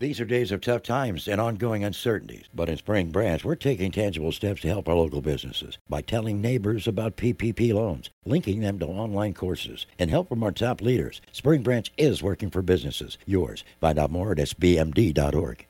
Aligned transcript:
These 0.00 0.18
are 0.18 0.24
days 0.24 0.50
of 0.50 0.62
tough 0.62 0.82
times 0.82 1.28
and 1.28 1.38
ongoing 1.38 1.84
uncertainties. 1.84 2.46
But 2.54 2.70
in 2.70 2.78
Spring 2.78 3.10
Branch, 3.10 3.44
we're 3.44 3.54
taking 3.54 3.92
tangible 3.92 4.32
steps 4.32 4.62
to 4.62 4.68
help 4.68 4.88
our 4.88 4.94
local 4.94 5.20
businesses 5.20 5.76
by 5.90 6.00
telling 6.00 6.40
neighbors 6.40 6.86
about 6.88 7.18
PPP 7.18 7.74
loans, 7.74 8.08
linking 8.24 8.60
them 8.60 8.78
to 8.78 8.86
online 8.86 9.34
courses, 9.34 9.84
and 9.98 10.10
help 10.10 10.30
from 10.30 10.42
our 10.42 10.52
top 10.52 10.80
leaders. 10.80 11.20
Spring 11.32 11.62
Branch 11.62 11.92
is 11.98 12.22
working 12.22 12.48
for 12.48 12.62
businesses. 12.62 13.18
Yours. 13.26 13.62
Find 13.78 13.98
out 13.98 14.10
more 14.10 14.32
at 14.32 14.38
sbmd.org. 14.38 15.66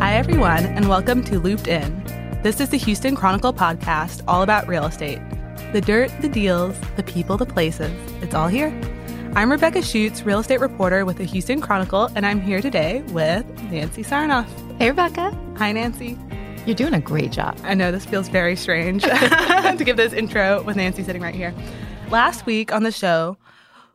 Hi, 0.00 0.16
everyone, 0.16 0.66
and 0.66 0.86
welcome 0.86 1.24
to 1.24 1.38
Looped 1.38 1.66
In. 1.66 2.13
This 2.44 2.60
is 2.60 2.68
the 2.68 2.76
Houston 2.76 3.16
Chronicle 3.16 3.54
podcast 3.54 4.22
all 4.28 4.42
about 4.42 4.68
real 4.68 4.84
estate 4.84 5.18
the 5.72 5.80
dirt, 5.80 6.10
the 6.20 6.28
deals, 6.28 6.78
the 6.94 7.02
people, 7.02 7.38
the 7.38 7.46
places. 7.46 7.90
It's 8.20 8.34
all 8.34 8.48
here. 8.48 8.68
I'm 9.34 9.50
Rebecca 9.50 9.78
Schuetz, 9.78 10.26
real 10.26 10.40
estate 10.40 10.60
reporter 10.60 11.06
with 11.06 11.16
the 11.16 11.24
Houston 11.24 11.62
Chronicle, 11.62 12.10
and 12.14 12.26
I'm 12.26 12.42
here 12.42 12.60
today 12.60 13.00
with 13.12 13.46
Nancy 13.72 14.04
Sarnoff. 14.04 14.46
Hey, 14.78 14.90
Rebecca. 14.90 15.34
Hi, 15.56 15.72
Nancy. 15.72 16.18
You're 16.66 16.74
doing 16.74 16.92
a 16.92 17.00
great 17.00 17.32
job. 17.32 17.58
I 17.64 17.72
know 17.72 17.90
this 17.90 18.04
feels 18.04 18.28
very 18.28 18.56
strange 18.56 19.02
to 19.04 19.82
give 19.82 19.96
this 19.96 20.12
intro 20.12 20.62
with 20.64 20.76
Nancy 20.76 21.02
sitting 21.02 21.22
right 21.22 21.34
here. 21.34 21.54
Last 22.10 22.44
week 22.44 22.74
on 22.74 22.82
the 22.82 22.92
show, 22.92 23.38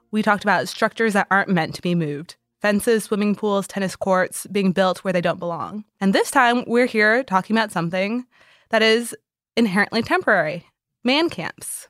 we 0.09 0.23
talked 0.23 0.43
about 0.43 0.67
structures 0.67 1.13
that 1.13 1.27
aren't 1.29 1.49
meant 1.49 1.75
to 1.75 1.83
be 1.83 1.93
moved 1.93 2.35
fences, 2.61 3.05
swimming 3.05 3.35
pools, 3.35 3.67
tennis 3.67 3.95
courts 3.95 4.45
being 4.51 4.71
built 4.71 4.99
where 4.99 5.13
they 5.13 5.21
don't 5.21 5.39
belong. 5.39 5.85
And 6.01 6.13
this 6.13 6.31
time, 6.31 6.63
we're 6.67 6.85
here 6.85 7.23
talking 7.23 7.55
about 7.55 7.71
something 7.71 8.25
that 8.69 8.81
is 8.81 9.15
inherently 9.55 10.01
temporary 10.01 10.65
man 11.03 11.29
camps. 11.29 11.87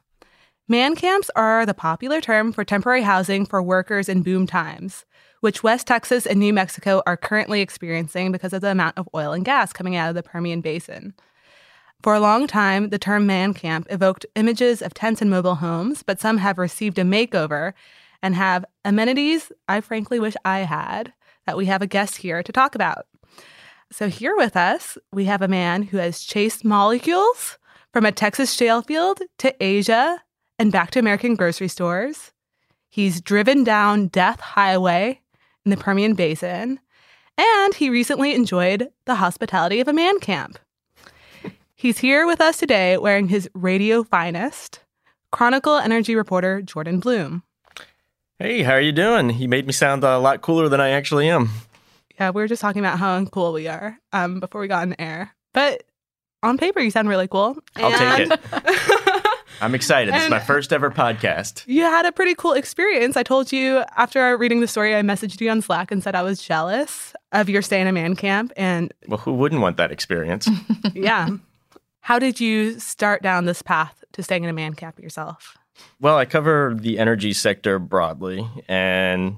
Man 0.67 0.95
camps 0.95 1.31
are 1.35 1.65
the 1.65 1.73
popular 1.73 2.21
term 2.21 2.53
for 2.53 2.63
temporary 2.63 3.01
housing 3.01 3.45
for 3.45 3.61
workers 3.61 4.07
in 4.07 4.21
boom 4.21 4.45
times, 4.45 5.03
which 5.41 5.63
West 5.63 5.87
Texas 5.87 6.27
and 6.27 6.39
New 6.39 6.53
Mexico 6.53 7.01
are 7.07 7.17
currently 7.17 7.61
experiencing 7.61 8.31
because 8.31 8.53
of 8.53 8.61
the 8.61 8.69
amount 8.69 8.97
of 8.97 9.09
oil 9.15 9.33
and 9.33 9.43
gas 9.43 9.73
coming 9.73 9.95
out 9.95 10.09
of 10.09 10.15
the 10.15 10.23
Permian 10.23 10.61
Basin. 10.61 11.13
For 12.03 12.13
a 12.13 12.19
long 12.19 12.47
time, 12.47 12.89
the 12.89 12.99
term 12.99 13.25
man 13.25 13.53
camp 13.53 13.87
evoked 13.89 14.25
images 14.35 14.81
of 14.81 14.93
tents 14.93 15.21
and 15.21 15.29
mobile 15.29 15.55
homes, 15.55 16.03
but 16.03 16.21
some 16.21 16.37
have 16.37 16.57
received 16.57 16.99
a 16.99 17.03
makeover 17.03 17.73
and 18.21 18.35
have 18.35 18.63
amenities 18.85 19.51
I 19.67 19.81
frankly 19.81 20.19
wish 20.19 20.35
I 20.45 20.59
had 20.59 21.13
that 21.45 21.57
we 21.57 21.65
have 21.65 21.81
a 21.81 21.87
guest 21.87 22.17
here 22.17 22.43
to 22.43 22.51
talk 22.51 22.75
about. 22.75 23.07
So, 23.91 24.07
here 24.07 24.35
with 24.35 24.55
us, 24.55 24.97
we 25.11 25.25
have 25.25 25.41
a 25.41 25.47
man 25.47 25.81
who 25.81 25.97
has 25.97 26.21
chased 26.21 26.63
molecules 26.63 27.57
from 27.91 28.05
a 28.05 28.11
Texas 28.11 28.53
shale 28.53 28.83
field 28.83 29.19
to 29.39 29.55
Asia 29.63 30.21
and 30.59 30.71
back 30.71 30.91
to 30.91 30.99
American 30.99 31.35
grocery 31.35 31.67
stores. 31.67 32.31
He's 32.87 33.19
driven 33.19 33.63
down 33.63 34.07
Death 34.07 34.39
Highway 34.39 35.21
in 35.65 35.71
the 35.71 35.77
Permian 35.77 36.13
Basin, 36.13 36.79
and 37.37 37.73
he 37.73 37.89
recently 37.89 38.35
enjoyed 38.35 38.89
the 39.05 39.15
hospitality 39.15 39.79
of 39.79 39.87
a 39.87 39.93
man 39.93 40.19
camp. 40.19 40.59
He's 41.73 41.99
here 41.99 42.27
with 42.27 42.41
us 42.41 42.57
today 42.57 42.97
wearing 42.97 43.29
his 43.29 43.49
radio 43.53 44.03
finest, 44.03 44.81
Chronicle 45.31 45.77
energy 45.77 46.15
reporter 46.15 46.61
Jordan 46.61 46.99
Blum. 46.99 47.43
Hey, 48.37 48.63
how 48.63 48.73
are 48.73 48.81
you 48.81 48.91
doing? 48.91 49.31
You 49.31 49.47
made 49.47 49.65
me 49.65 49.73
sound 49.73 50.03
a 50.03 50.19
lot 50.19 50.41
cooler 50.41 50.69
than 50.69 50.79
I 50.79 50.89
actually 50.89 51.27
am. 51.27 51.49
Yeah, 52.19 52.31
we 52.31 52.41
were 52.41 52.47
just 52.47 52.61
talking 52.61 52.81
about 52.81 52.99
how 52.99 53.17
uncool 53.17 53.53
we 53.53 53.67
are 53.67 53.97
um, 54.11 54.39
before 54.39 54.59
we 54.59 54.67
got 54.67 54.83
in 54.83 54.89
the 54.89 55.01
air. 55.01 55.33
But 55.53 55.83
on 56.43 56.57
paper, 56.57 56.81
you 56.81 56.91
sound 56.91 57.07
really 57.07 57.27
cool. 57.27 57.57
I'll 57.77 57.91
take 57.97 58.29
it. 58.29 58.39
I'm 59.61 59.75
excited. 59.75 60.13
This 60.13 60.23
is 60.23 60.29
my 60.29 60.39
first 60.39 60.71
ever 60.71 60.89
podcast. 60.89 61.63
You 61.65 61.83
had 61.83 62.05
a 62.05 62.11
pretty 62.11 62.35
cool 62.35 62.53
experience. 62.53 63.17
I 63.17 63.23
told 63.23 63.51
you 63.51 63.83
after 63.97 64.37
reading 64.37 64.61
the 64.61 64.67
story, 64.67 64.95
I 64.95 65.01
messaged 65.01 65.41
you 65.41 65.49
on 65.49 65.61
Slack 65.61 65.91
and 65.91 66.01
said 66.01 66.15
I 66.15 66.23
was 66.23 66.41
jealous 66.41 67.13
of 67.31 67.49
your 67.49 67.61
stay 67.61 67.81
in 67.81 67.87
a 67.87 67.91
man 67.91 68.15
camp. 68.15 68.53
And 68.55 68.93
well, 69.07 69.17
who 69.17 69.33
wouldn't 69.33 69.61
want 69.61 69.77
that 69.77 69.91
experience? 69.91 70.49
yeah. 70.93 71.29
How 72.01 72.19
did 72.19 72.39
you 72.39 72.79
start 72.79 73.21
down 73.21 73.45
this 73.45 73.61
path 73.61 74.03
to 74.13 74.23
staying 74.23 74.43
in 74.43 74.49
a 74.49 74.53
man 74.53 74.73
camp 74.73 74.99
yourself? 74.99 75.57
Well, 75.99 76.17
I 76.17 76.25
cover 76.25 76.75
the 76.77 76.99
energy 76.99 77.33
sector 77.33 77.79
broadly, 77.79 78.45
and 78.67 79.37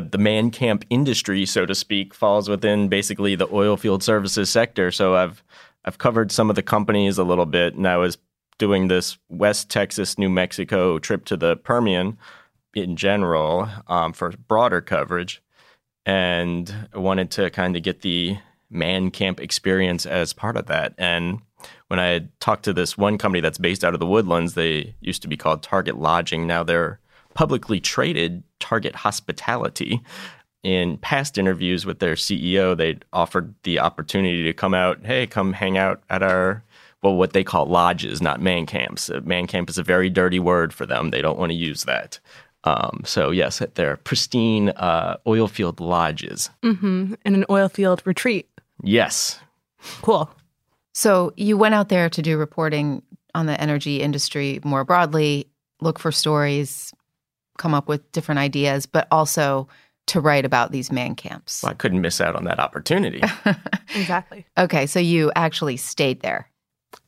the, 0.00 0.08
the 0.08 0.18
man 0.18 0.50
camp 0.50 0.84
industry, 0.90 1.44
so 1.44 1.66
to 1.66 1.74
speak, 1.74 2.14
falls 2.14 2.48
within 2.48 2.88
basically 2.88 3.34
the 3.34 3.48
oil 3.52 3.76
field 3.76 4.02
services 4.02 4.48
sector. 4.50 4.90
So 4.90 5.16
I've 5.16 5.42
I've 5.84 5.98
covered 5.98 6.30
some 6.30 6.50
of 6.50 6.56
the 6.56 6.62
companies 6.62 7.18
a 7.18 7.24
little 7.24 7.46
bit, 7.46 7.74
and 7.74 7.86
I 7.86 7.96
was 7.96 8.18
doing 8.58 8.88
this 8.88 9.18
West 9.28 9.70
Texas, 9.70 10.18
New 10.18 10.28
Mexico 10.28 10.98
trip 10.98 11.24
to 11.26 11.36
the 11.36 11.56
Permian 11.56 12.18
in 12.74 12.96
general 12.96 13.68
um, 13.86 14.12
for 14.12 14.30
broader 14.30 14.80
coverage, 14.80 15.42
and 16.06 16.88
I 16.94 16.98
wanted 16.98 17.30
to 17.32 17.50
kind 17.50 17.76
of 17.76 17.82
get 17.82 18.02
the 18.02 18.38
man 18.70 19.10
camp 19.10 19.40
experience 19.40 20.04
as 20.04 20.32
part 20.32 20.56
of 20.56 20.66
that. 20.66 20.94
And 20.98 21.40
when 21.88 21.98
I 21.98 22.28
talked 22.38 22.64
to 22.64 22.72
this 22.72 22.98
one 22.98 23.18
company 23.18 23.40
that's 23.40 23.58
based 23.58 23.82
out 23.82 23.94
of 23.94 24.00
the 24.00 24.06
Woodlands, 24.06 24.54
they 24.54 24.94
used 25.00 25.22
to 25.22 25.28
be 25.28 25.36
called 25.36 25.62
Target 25.62 25.96
Lodging. 25.96 26.46
Now 26.46 26.62
they're 26.62 27.00
publicly 27.38 27.78
traded 27.78 28.42
Target 28.58 28.96
Hospitality. 28.96 30.02
In 30.64 30.98
past 30.98 31.38
interviews 31.38 31.86
with 31.86 32.00
their 32.00 32.14
CEO, 32.14 32.76
they 32.76 32.98
offered 33.12 33.54
the 33.62 33.78
opportunity 33.78 34.42
to 34.42 34.52
come 34.52 34.74
out, 34.74 35.06
hey, 35.06 35.24
come 35.28 35.52
hang 35.52 35.78
out 35.78 36.02
at 36.10 36.20
our, 36.20 36.64
well, 37.00 37.14
what 37.14 37.34
they 37.34 37.44
call 37.44 37.66
lodges, 37.66 38.20
not 38.20 38.40
man 38.42 38.66
camps. 38.66 39.08
Man 39.22 39.46
camp 39.46 39.70
is 39.70 39.78
a 39.78 39.84
very 39.84 40.10
dirty 40.10 40.40
word 40.40 40.72
for 40.72 40.84
them. 40.84 41.10
They 41.10 41.22
don't 41.22 41.38
want 41.38 41.50
to 41.50 41.56
use 41.56 41.84
that. 41.84 42.18
Um, 42.64 43.02
so, 43.04 43.30
yes, 43.30 43.62
at 43.62 43.76
their 43.76 43.98
pristine 43.98 44.70
uh, 44.70 45.18
oil 45.24 45.46
field 45.46 45.78
lodges. 45.78 46.50
Mm-hmm. 46.64 47.14
In 47.24 47.34
an 47.36 47.44
oil 47.48 47.68
field 47.68 48.02
retreat. 48.04 48.48
Yes. 48.82 49.38
Cool. 50.02 50.28
So, 50.92 51.32
you 51.36 51.56
went 51.56 51.76
out 51.76 51.88
there 51.88 52.10
to 52.10 52.20
do 52.20 52.36
reporting 52.36 53.00
on 53.32 53.46
the 53.46 53.60
energy 53.60 54.02
industry 54.02 54.58
more 54.64 54.82
broadly, 54.82 55.46
look 55.80 56.00
for 56.00 56.10
stories, 56.10 56.92
come 57.58 57.74
up 57.74 57.88
with 57.88 58.10
different 58.12 58.38
ideas, 58.38 58.86
but 58.86 59.06
also 59.10 59.68
to 60.06 60.20
write 60.20 60.46
about 60.46 60.72
these 60.72 60.90
man 60.90 61.14
camps. 61.14 61.62
Well, 61.62 61.72
I 61.72 61.74
couldn't 61.74 62.00
miss 62.00 62.20
out 62.20 62.34
on 62.34 62.44
that 62.44 62.58
opportunity. 62.58 63.22
exactly. 63.94 64.46
Okay, 64.56 64.86
so 64.86 64.98
you 64.98 65.30
actually 65.36 65.76
stayed 65.76 66.20
there. 66.20 66.48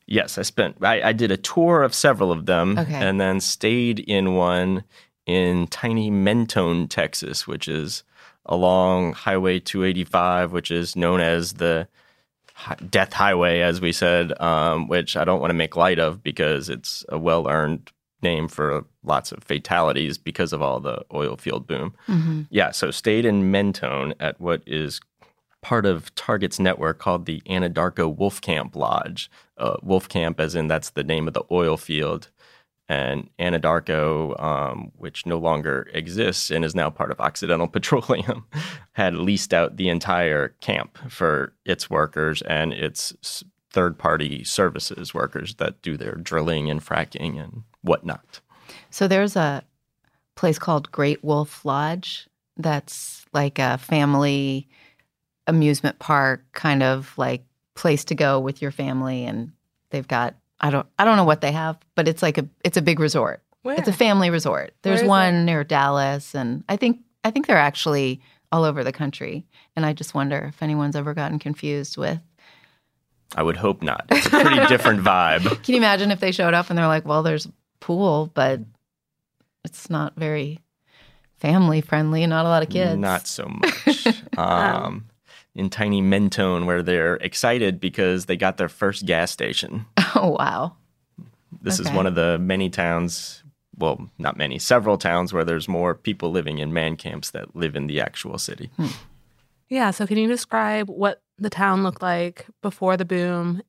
Yes, 0.05 0.37
I 0.37 0.43
spent. 0.43 0.77
I, 0.83 1.01
I 1.01 1.13
did 1.13 1.31
a 1.31 1.37
tour 1.37 1.81
of 1.81 1.95
several 1.95 2.31
of 2.31 2.45
them, 2.45 2.77
Okay. 2.77 2.93
and 2.93 3.19
then 3.19 3.39
stayed 3.39 3.99
in 3.99 4.35
one 4.35 4.83
in 5.25 5.65
tiny 5.67 6.11
Mentone, 6.11 6.87
Texas, 6.87 7.47
which 7.47 7.67
is 7.67 8.03
along 8.45 9.13
Highway 9.13 9.59
285, 9.59 10.51
which 10.51 10.69
is 10.69 10.95
known 10.95 11.21
as 11.21 11.53
the 11.53 11.87
Death 12.89 13.13
Highway, 13.13 13.61
as 13.61 13.81
we 13.81 13.91
said, 13.91 14.39
um, 14.39 14.87
which 14.87 15.15
I 15.15 15.23
don't 15.23 15.39
want 15.39 15.49
to 15.51 15.55
make 15.55 15.75
light 15.75 15.97
of 15.99 16.21
because 16.21 16.69
it's 16.69 17.03
a 17.09 17.17
well-earned 17.17 17.91
name 18.23 18.47
for 18.47 18.85
lots 19.03 19.31
of 19.31 19.43
fatalities 19.43 20.17
because 20.17 20.53
of 20.53 20.61
all 20.61 20.79
the 20.79 21.03
oil 21.13 21.37
field 21.37 21.67
boom. 21.67 21.93
Mm-hmm. 22.07 22.41
Yeah, 22.49 22.71
so 22.71 22.91
stayed 22.91 23.25
in 23.25 23.51
Mentone 23.51 24.13
at 24.19 24.39
what 24.39 24.61
is 24.65 25.01
part 25.61 25.85
of 25.85 26.13
Target's 26.15 26.59
network 26.59 26.99
called 26.99 27.25
the 27.25 27.41
Anadarko 27.41 28.15
Wolf 28.15 28.41
Camp 28.41 28.75
Lodge. 28.75 29.29
Uh, 29.57 29.77
Wolf 29.83 30.09
Camp, 30.09 30.39
as 30.39 30.55
in 30.55 30.67
that's 30.67 30.91
the 30.91 31.03
name 31.03 31.27
of 31.27 31.33
the 31.33 31.43
oil 31.51 31.77
field, 31.77 32.29
and 32.89 33.29
Anadarko, 33.39 34.41
um, 34.43 34.91
which 34.97 35.25
no 35.25 35.37
longer 35.37 35.87
exists 35.93 36.51
and 36.51 36.65
is 36.65 36.75
now 36.75 36.89
part 36.89 37.11
of 37.11 37.21
Occidental 37.21 37.67
Petroleum, 37.69 38.45
had 38.93 39.15
leased 39.15 39.53
out 39.53 39.77
the 39.77 39.87
entire 39.87 40.49
camp 40.59 40.97
for 41.09 41.53
its 41.63 41.89
workers 41.89 42.41
and 42.41 42.73
its 42.73 43.43
third 43.71 43.97
party 43.97 44.43
services 44.43 45.13
workers 45.13 45.55
that 45.55 45.81
do 45.81 45.97
their 45.97 46.15
drilling 46.15 46.69
and 46.69 46.83
fracking 46.85 47.41
and 47.41 47.63
whatnot. 47.81 48.41
So 48.89 49.07
there's 49.07 49.35
a 49.35 49.63
place 50.35 50.59
called 50.59 50.91
Great 50.91 51.23
Wolf 51.23 51.65
Lodge 51.65 52.27
that's 52.57 53.25
like 53.33 53.59
a 53.59 53.77
family 53.77 54.67
amusement 55.47 55.99
park 55.99 56.43
kind 56.53 56.83
of 56.83 57.13
like 57.17 57.43
place 57.75 58.03
to 58.05 58.15
go 58.15 58.39
with 58.39 58.61
your 58.61 58.71
family 58.71 59.25
and 59.25 59.51
they've 59.89 60.07
got 60.07 60.35
I 60.59 60.69
don't 60.69 60.87
I 60.99 61.05
don't 61.05 61.17
know 61.17 61.23
what 61.23 61.41
they 61.41 61.51
have, 61.51 61.77
but 61.95 62.07
it's 62.07 62.21
like 62.21 62.37
a 62.37 62.47
it's 62.63 62.77
a 62.77 62.81
big 62.81 62.99
resort. 62.99 63.41
Where? 63.63 63.75
It's 63.77 63.87
a 63.87 63.93
family 63.93 64.29
resort. 64.29 64.73
There's 64.81 64.99
Where 64.99 65.05
is 65.05 65.09
one 65.09 65.45
near 65.45 65.63
Dallas 65.63 66.35
and 66.35 66.63
I 66.69 66.75
think 66.77 66.99
I 67.23 67.31
think 67.31 67.47
they're 67.47 67.57
actually 67.57 68.21
all 68.51 68.63
over 68.63 68.83
the 68.83 68.91
country. 68.91 69.45
And 69.75 69.85
I 69.85 69.93
just 69.93 70.13
wonder 70.13 70.45
if 70.49 70.61
anyone's 70.61 70.95
ever 70.95 71.13
gotten 71.13 71.39
confused 71.39 71.97
with 71.97 72.19
I 73.35 73.43
would 73.43 73.57
hope 73.57 73.81
not. 73.81 74.05
It's 74.09 74.25
a 74.27 74.29
pretty 74.29 74.65
different 74.67 75.01
vibe. 75.03 75.43
Can 75.63 75.73
you 75.73 75.77
imagine 75.77 76.11
if 76.11 76.19
they 76.19 76.31
showed 76.31 76.53
up 76.53 76.69
and 76.69 76.77
they're 76.77 76.87
like, 76.87 77.05
"Well, 77.05 77.23
there's 77.23 77.45
a 77.45 77.51
pool, 77.79 78.29
but 78.33 78.59
it's 79.63 79.89
not 79.89 80.13
very 80.15 80.59
family 81.37 81.81
friendly, 81.81 82.25
not 82.27 82.45
a 82.45 82.49
lot 82.49 82.63
of 82.63 82.69
kids." 82.69 82.97
Not 82.99 83.27
so 83.27 83.47
much. 83.49 84.07
um, 84.37 85.05
in 85.55 85.69
tiny 85.69 86.01
Mentone, 86.01 86.65
where 86.65 86.81
they're 86.83 87.15
excited 87.15 87.79
because 87.79 88.25
they 88.25 88.37
got 88.37 88.57
their 88.57 88.69
first 88.69 89.05
gas 89.05 89.31
station. 89.31 89.85
Oh, 90.13 90.35
wow. 90.37 90.73
This 91.61 91.79
is 91.79 91.89
one 91.91 92.05
of 92.05 92.15
the 92.15 92.37
many 92.37 92.69
towns, 92.69 93.43
well, 93.77 94.09
not 94.19 94.35
many, 94.35 94.59
several 94.59 94.97
towns 94.97 95.31
where 95.31 95.45
there's 95.45 95.69
more 95.69 95.95
people 95.95 96.31
living 96.31 96.57
in 96.59 96.73
man 96.73 96.97
camps 96.97 97.31
that 97.31 97.55
live 97.55 97.77
in 97.77 97.87
the 97.87 98.01
actual 98.01 98.37
city. 98.37 98.69
Yeah. 99.69 99.91
So 99.91 100.05
can 100.05 100.17
you 100.17 100.27
describe 100.27 100.89
what 100.89 101.21
the 101.41 101.49
town 101.49 101.83
looked 101.83 102.01
like 102.01 102.45
before 102.61 102.95
the 102.95 103.05
boom 103.05 103.61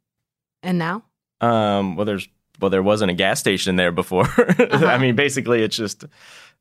and 0.63 0.79
now? 0.79 1.03
Um, 1.41 1.97
well, 1.97 2.05
there's 2.05 2.29
well, 2.61 2.71
there 2.71 2.83
wasn't 2.83 3.11
a 3.11 3.15
gas 3.15 3.41
station 3.41 3.75
there 3.77 3.91
before. 3.91 4.29
I 4.59 4.99
mean, 4.99 5.17
basically, 5.17 5.63
it's 5.63 5.77
just 5.77 6.05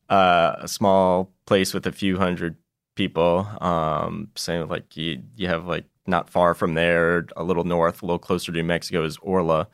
uh, 0.09 0.55
a 0.57 0.67
small 0.67 1.31
place 1.45 1.73
with 1.73 1.85
a 1.85 1.91
few 1.91 2.17
hundred 2.17 2.55
people. 2.95 3.47
Um, 3.61 4.29
same 4.35 4.67
like 4.67 4.97
you, 4.97 5.21
you 5.35 5.47
have 5.47 5.67
like 5.67 5.85
not 6.07 6.29
far 6.29 6.55
from 6.55 6.73
there, 6.73 7.27
a 7.37 7.43
little 7.43 7.65
north, 7.65 8.01
a 8.01 8.05
little 8.05 8.19
closer 8.19 8.51
to 8.51 8.57
New 8.57 8.63
Mexico, 8.63 9.03
is 9.03 9.17
Orla, 9.21 9.67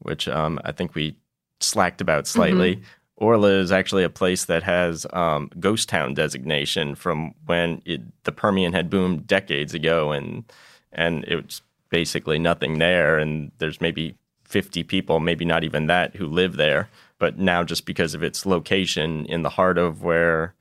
which 0.00 0.28
um, 0.28 0.60
I 0.64 0.70
think 0.70 0.94
we 0.94 1.16
slacked 1.60 2.00
about 2.00 2.26
slightly. 2.26 2.80
Orla 3.16 3.50
is 3.50 3.70
actually 3.72 4.04
a 4.04 4.10
place 4.10 4.46
that 4.46 4.62
has 4.62 5.06
um, 5.12 5.50
ghost 5.60 5.88
town 5.88 6.14
designation 6.14 6.94
from 6.94 7.34
when 7.46 7.82
it, 7.84 8.00
the 8.24 8.32
Permian 8.32 8.72
had 8.72 8.90
boomed 8.90 9.26
decades 9.26 9.74
ago, 9.74 10.12
and 10.12 10.44
and 10.92 11.24
it's 11.24 11.62
basically 11.90 12.38
nothing 12.38 12.78
there. 12.78 13.18
And 13.18 13.52
there's 13.58 13.80
maybe 13.80 14.16
50 14.44 14.82
people, 14.84 15.20
maybe 15.20 15.44
not 15.44 15.64
even 15.64 15.86
that, 15.86 16.16
who 16.16 16.26
live 16.26 16.56
there. 16.56 16.88
But 17.18 17.38
now, 17.38 17.62
just 17.64 17.86
because 17.86 18.14
of 18.14 18.22
its 18.22 18.44
location 18.44 19.26
in 19.26 19.42
the 19.42 19.50
heart 19.50 19.78
of 19.78 20.02
where 20.02 20.54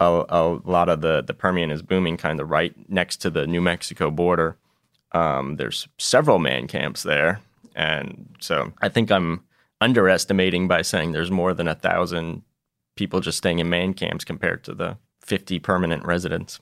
a, 0.00 0.24
a 0.28 0.60
lot 0.64 0.88
of 0.88 1.02
the, 1.02 1.22
the 1.22 1.34
Permian 1.34 1.70
is 1.70 1.82
booming, 1.82 2.16
kind 2.16 2.40
of 2.40 2.50
right 2.50 2.74
next 2.88 3.18
to 3.18 3.30
the 3.30 3.46
New 3.46 3.60
Mexico 3.60 4.10
border, 4.10 4.56
um, 5.12 5.56
there's 5.56 5.88
several 5.98 6.38
man 6.38 6.66
camps 6.66 7.02
there. 7.02 7.40
And 7.76 8.34
so 8.40 8.72
I 8.80 8.88
think 8.88 9.12
I'm 9.12 9.44
underestimating 9.80 10.68
by 10.68 10.82
saying 10.82 11.12
there's 11.12 11.30
more 11.30 11.54
than 11.54 11.68
a 11.68 11.74
thousand 11.74 12.42
people 12.96 13.20
just 13.20 13.38
staying 13.38 13.58
in 13.58 13.68
man 13.68 13.94
camps 13.94 14.24
compared 14.24 14.64
to 14.64 14.74
the 14.74 14.96
50 15.20 15.58
permanent 15.60 16.04
residents. 16.04 16.60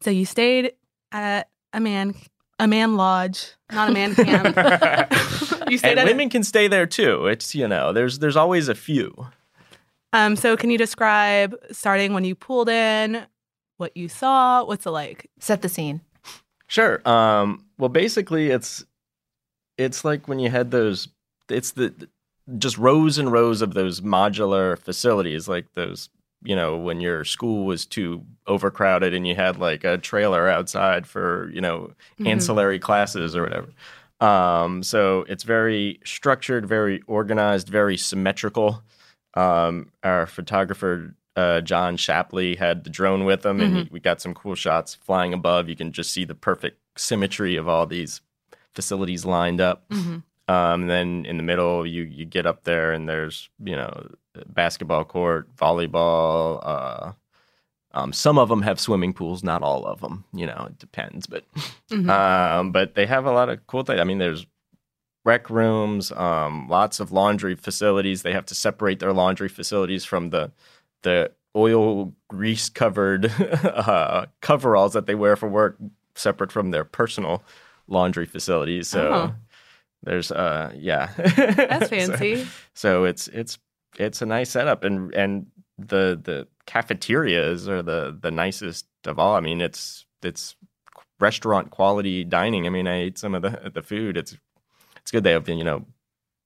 So 0.00 0.10
you 0.10 0.24
stayed 0.24 0.72
at 1.12 1.48
a 1.72 1.80
man 1.80 2.14
a 2.58 2.68
man 2.68 2.96
lodge, 2.96 3.52
not 3.72 3.88
a 3.88 3.92
man 3.92 4.14
camp. 4.14 4.54
you 5.70 5.78
stayed 5.78 5.92
and 5.92 6.00
at 6.00 6.06
women 6.06 6.28
can 6.28 6.44
stay 6.44 6.68
there 6.68 6.86
too. 6.86 7.26
It's 7.26 7.54
you 7.54 7.66
know, 7.66 7.92
there's 7.92 8.18
there's 8.18 8.36
always 8.36 8.68
a 8.68 8.74
few. 8.74 9.28
um 10.12 10.36
so 10.36 10.56
can 10.56 10.70
you 10.70 10.78
describe 10.78 11.56
starting 11.72 12.12
when 12.12 12.24
you 12.24 12.34
pulled 12.34 12.68
in, 12.68 13.26
what 13.78 13.96
you 13.96 14.08
saw, 14.08 14.64
what's 14.64 14.86
it 14.86 14.90
like? 14.90 15.30
Set 15.40 15.62
the 15.62 15.68
scene. 15.68 16.02
Sure. 16.66 17.00
Um, 17.08 17.64
well, 17.78 17.88
basically, 17.88 18.50
it's 18.50 18.84
it's 19.76 20.04
like 20.04 20.28
when 20.28 20.38
you 20.38 20.50
had 20.50 20.70
those. 20.70 21.08
It's 21.48 21.72
the 21.72 21.92
just 22.58 22.78
rows 22.78 23.18
and 23.18 23.32
rows 23.32 23.62
of 23.62 23.74
those 23.74 24.02
modular 24.02 24.78
facilities, 24.78 25.48
like 25.48 25.66
those. 25.74 26.10
You 26.42 26.56
know, 26.56 26.78
when 26.78 27.00
your 27.00 27.24
school 27.24 27.66
was 27.66 27.84
too 27.84 28.24
overcrowded 28.46 29.12
and 29.12 29.26
you 29.28 29.34
had 29.34 29.58
like 29.58 29.84
a 29.84 29.98
trailer 29.98 30.48
outside 30.48 31.06
for 31.06 31.50
you 31.52 31.60
know 31.60 31.92
Mhm. 32.18 32.28
ancillary 32.28 32.78
classes 32.78 33.36
or 33.36 33.42
whatever. 33.42 33.68
Um, 34.20 34.82
so 34.82 35.24
it's 35.28 35.44
very 35.44 36.00
structured, 36.04 36.66
very 36.66 37.02
organized, 37.06 37.68
very 37.68 37.96
symmetrical. 37.96 38.82
Um, 39.34 39.90
our 40.02 40.26
photographer 40.26 41.14
uh, 41.36 41.60
Jon 41.60 41.96
Shapley 41.96 42.56
had 42.56 42.84
the 42.84 42.90
drone 42.90 43.24
with 43.24 43.46
him, 43.46 43.60
and 43.60 43.76
he, 43.76 43.88
we 43.92 44.00
got 44.00 44.20
some 44.20 44.34
cool 44.34 44.54
shots 44.56 44.94
flying 44.94 45.32
above. 45.32 45.68
You 45.68 45.76
can 45.76 45.92
just 45.92 46.12
see 46.12 46.24
the 46.24 46.34
perfect 46.34 46.78
symmetry 46.98 47.56
of 47.56 47.68
all 47.68 47.86
these 47.86 48.20
facilities 48.74 49.24
lined 49.24 49.60
up. 49.60 49.88
Mhm. 49.90 50.22
Um, 50.50 50.86
then 50.86 51.24
in 51.26 51.36
the 51.36 51.42
middle, 51.42 51.86
you 51.86 52.02
you 52.02 52.24
get 52.24 52.46
up 52.46 52.64
there, 52.64 52.92
and 52.92 53.08
there's 53.08 53.48
you 53.62 53.76
know 53.76 53.90
basketball 54.46 55.04
court, 55.04 55.54
volleyball. 55.56 56.60
Uh, 56.62 57.12
um, 57.92 58.12
some 58.12 58.38
of 58.38 58.48
them 58.48 58.62
have 58.62 58.78
swimming 58.78 59.12
pools, 59.12 59.42
not 59.42 59.62
all 59.62 59.84
of 59.84 60.00
them. 60.00 60.24
You 60.32 60.46
know, 60.46 60.66
it 60.70 60.78
depends, 60.78 61.26
but 61.26 61.44
Mhm. 61.90 62.08
um, 62.08 62.72
but 62.72 62.94
they 62.94 63.06
have 63.06 63.26
a 63.26 63.32
lot 63.32 63.48
of 63.48 63.66
cool 63.66 63.82
things. 63.82 64.00
I 64.00 64.04
mean, 64.04 64.18
there's 64.18 64.46
rec 65.24 65.50
rooms, 65.50 66.12
um, 66.12 66.68
lots 66.68 67.00
of 67.00 67.12
laundry 67.12 67.54
facilities. 67.54 68.22
They 68.22 68.32
have 68.32 68.46
to 68.46 68.54
separate 68.54 68.98
their 69.00 69.12
laundry 69.12 69.48
facilities 69.48 70.04
from 70.04 70.30
the 70.30 70.50
the 71.02 71.32
oil 71.56 72.12
grease 72.28 72.68
covered 72.68 73.26
uh, 73.64 74.26
coveralls 74.40 74.92
that 74.92 75.06
they 75.06 75.14
wear 75.16 75.34
for 75.36 75.48
work, 75.48 75.76
separate 76.14 76.52
from 76.52 76.70
their 76.70 76.84
personal 76.84 77.42
laundry 77.88 78.26
facilities. 78.26 78.88
So 78.88 79.00
Oh. 79.12 79.34
There's 80.02 80.32
uh 80.32 80.72
yeah, 80.76 81.10
That's 81.16 81.88
fancy. 81.90 82.46
so 82.74 83.04
it's 83.04 83.28
it's 83.28 83.58
it's 83.98 84.22
a 84.22 84.26
nice 84.26 84.50
setup 84.50 84.84
and 84.84 85.12
and 85.14 85.46
the 85.78 86.18
the 86.22 86.46
cafeterias 86.66 87.68
are 87.68 87.82
the 87.82 88.16
the 88.20 88.30
nicest 88.30 88.86
of 89.06 89.18
all. 89.18 89.34
I 89.34 89.40
mean, 89.40 89.60
it's 89.60 90.06
it's 90.22 90.56
restaurant 91.18 91.70
quality 91.70 92.24
dining. 92.24 92.66
I 92.66 92.70
mean, 92.70 92.86
I 92.86 92.96
ate 93.02 93.18
some 93.18 93.34
of 93.34 93.42
the 93.42 93.70
the 93.74 93.82
food. 93.82 94.16
It's 94.16 94.36
it's 94.96 95.10
good. 95.10 95.24
They 95.24 95.32
have 95.32 95.48
you 95.48 95.64
know 95.64 95.84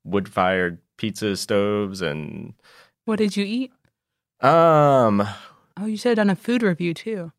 wood 0.05 0.29
fired 0.29 0.79
pizza 0.97 1.37
stoves 1.37 2.03
and 2.03 2.55
What 3.05 3.17
did 3.19 3.37
you 3.37 3.45
eat? 3.45 3.73
um 4.41 5.27
Oh, 5.77 5.87
you 5.87 5.97
should 5.97 6.11
have 6.11 6.17
done 6.17 6.31
a 6.31 6.37
food 6.37 6.63
review 6.63 6.95
too. 6.95 7.33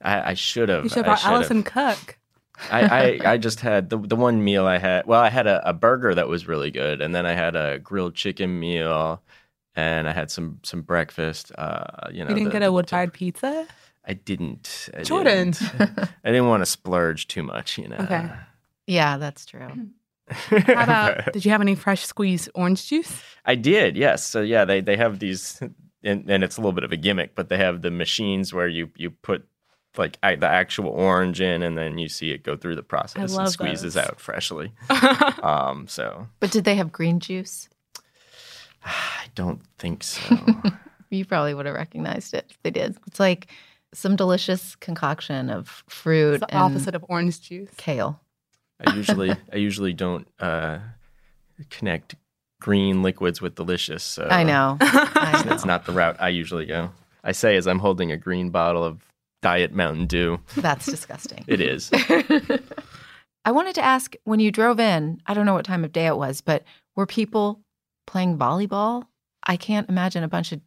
I, 0.00 0.30
I 0.30 0.34
should 0.34 0.68
have 0.68 0.84
You 0.84 0.88
should 0.90 1.04
have 1.06 1.20
brought. 1.20 1.24
Alison 1.24 1.62
Cook. 1.62 2.18
I, 2.70 2.80
I, 2.82 3.20
I 3.32 3.38
just 3.38 3.60
had 3.60 3.90
the 3.90 3.98
the 3.98 4.16
one 4.16 4.42
meal 4.44 4.66
I 4.66 4.78
had. 4.78 5.06
Well, 5.06 5.20
I 5.20 5.28
had 5.30 5.46
a, 5.46 5.68
a 5.68 5.72
burger 5.72 6.14
that 6.14 6.28
was 6.28 6.46
really 6.48 6.70
good, 6.70 7.00
and 7.00 7.14
then 7.14 7.26
I 7.26 7.32
had 7.32 7.56
a 7.56 7.78
grilled 7.78 8.14
chicken 8.14 8.58
meal, 8.60 9.22
and 9.74 10.08
I 10.08 10.12
had 10.12 10.30
some 10.30 10.60
some 10.62 10.82
breakfast. 10.82 11.52
Uh, 11.56 12.08
you 12.12 12.24
know, 12.24 12.30
You 12.30 12.34
didn't 12.36 12.44
the- 12.44 12.50
get 12.58 12.62
a 12.62 12.72
wood 12.72 12.88
fired 12.88 13.12
pizza? 13.12 13.66
I 14.06 14.12
didn't. 14.14 14.90
I 14.96 15.02
Jordan. 15.02 15.52
didn't. 15.52 15.80
I 16.24 16.30
didn't 16.30 16.46
want 16.48 16.60
to 16.62 16.66
splurge 16.66 17.26
too 17.26 17.42
much. 17.42 17.78
You 17.78 17.88
know. 17.88 17.96
Okay. 18.00 18.28
Yeah, 18.86 19.16
that's 19.16 19.46
true. 19.46 19.66
How 20.28 20.56
about 20.84 21.32
did 21.32 21.44
you 21.44 21.50
have 21.50 21.60
any 21.60 21.74
fresh 21.74 22.04
squeezed 22.04 22.50
orange 22.54 22.86
juice? 22.86 23.22
I 23.44 23.54
did, 23.56 23.96
yes. 23.96 24.24
So 24.24 24.40
yeah, 24.42 24.64
they 24.64 24.80
they 24.80 24.96
have 24.96 25.18
these, 25.18 25.58
and, 26.02 26.30
and 26.30 26.44
it's 26.44 26.56
a 26.56 26.60
little 26.60 26.72
bit 26.72 26.84
of 26.84 26.92
a 26.92 26.96
gimmick, 26.96 27.34
but 27.34 27.48
they 27.48 27.56
have 27.58 27.82
the 27.82 27.90
machines 27.90 28.52
where 28.52 28.68
you 28.68 28.90
you 28.96 29.10
put 29.10 29.46
like 29.96 30.18
a- 30.22 30.36
the 30.36 30.48
actual 30.48 30.88
orange 30.88 31.40
in, 31.40 31.62
and 31.62 31.76
then 31.78 31.98
you 31.98 32.08
see 32.08 32.30
it 32.30 32.42
go 32.42 32.56
through 32.56 32.76
the 32.76 32.82
process 32.82 33.36
and 33.36 33.48
squeezes 33.48 33.94
those. 33.94 34.04
out 34.04 34.20
freshly. 34.20 34.72
Um, 35.42 35.86
so 35.88 36.26
But 36.40 36.50
did 36.50 36.64
they 36.64 36.74
have 36.76 36.90
green 36.90 37.20
juice? 37.20 37.68
I 38.84 39.26
don't 39.34 39.60
think 39.78 40.02
so. 40.02 40.36
You 41.10 41.24
probably 41.24 41.54
would 41.54 41.66
have 41.66 41.76
recognized 41.76 42.34
it 42.34 42.46
if 42.50 42.60
they 42.64 42.72
did. 42.72 42.96
It's 43.06 43.20
like 43.20 43.46
some 43.92 44.16
delicious 44.16 44.74
concoction 44.74 45.48
of 45.48 45.84
fruit 45.88 46.34
It's 46.36 46.40
the 46.40 46.54
and 46.54 46.58
opposite 46.64 46.96
of 46.96 47.04
orange 47.08 47.40
juice. 47.40 47.70
kale. 47.76 48.20
I 48.84 48.94
usually 48.96 49.30
I 49.52 49.56
usually 49.56 49.92
don't 49.92 50.26
uh, 50.40 50.78
connect 51.70 52.16
green 52.60 53.04
liquids 53.04 53.40
with 53.40 53.54
delicious. 53.54 54.02
So 54.02 54.26
I 54.28 54.42
know. 54.42 54.76
I 54.80 55.42
know. 55.44 55.48
that's 55.50 55.64
not 55.64 55.84
the 55.86 55.92
route 55.92 56.16
I 56.18 56.30
usually 56.30 56.66
go. 56.66 56.90
I 57.22 57.30
say 57.30 57.54
as 57.56 57.68
I'm 57.68 57.78
holding 57.78 58.10
a 58.10 58.16
green 58.16 58.50
bottle 58.50 58.82
of 58.82 58.98
Diet 59.44 59.74
Mountain 59.74 60.06
Dew. 60.06 60.40
That's 60.56 60.86
disgusting. 60.86 61.44
It 61.46 61.60
is. 61.60 61.90
I 63.44 63.52
wanted 63.52 63.74
to 63.74 63.84
ask 63.84 64.16
when 64.24 64.40
you 64.40 64.50
drove 64.50 64.80
in, 64.80 65.20
I 65.26 65.34
don't 65.34 65.44
know 65.44 65.52
what 65.52 65.66
time 65.66 65.84
of 65.84 65.92
day 65.92 66.06
it 66.06 66.16
was, 66.16 66.40
but 66.40 66.64
were 66.96 67.04
people 67.04 67.60
playing 68.06 68.38
volleyball? 68.38 69.04
I 69.46 69.58
can't 69.58 69.86
imagine 69.90 70.24
a 70.24 70.28
bunch 70.28 70.52
of 70.52 70.62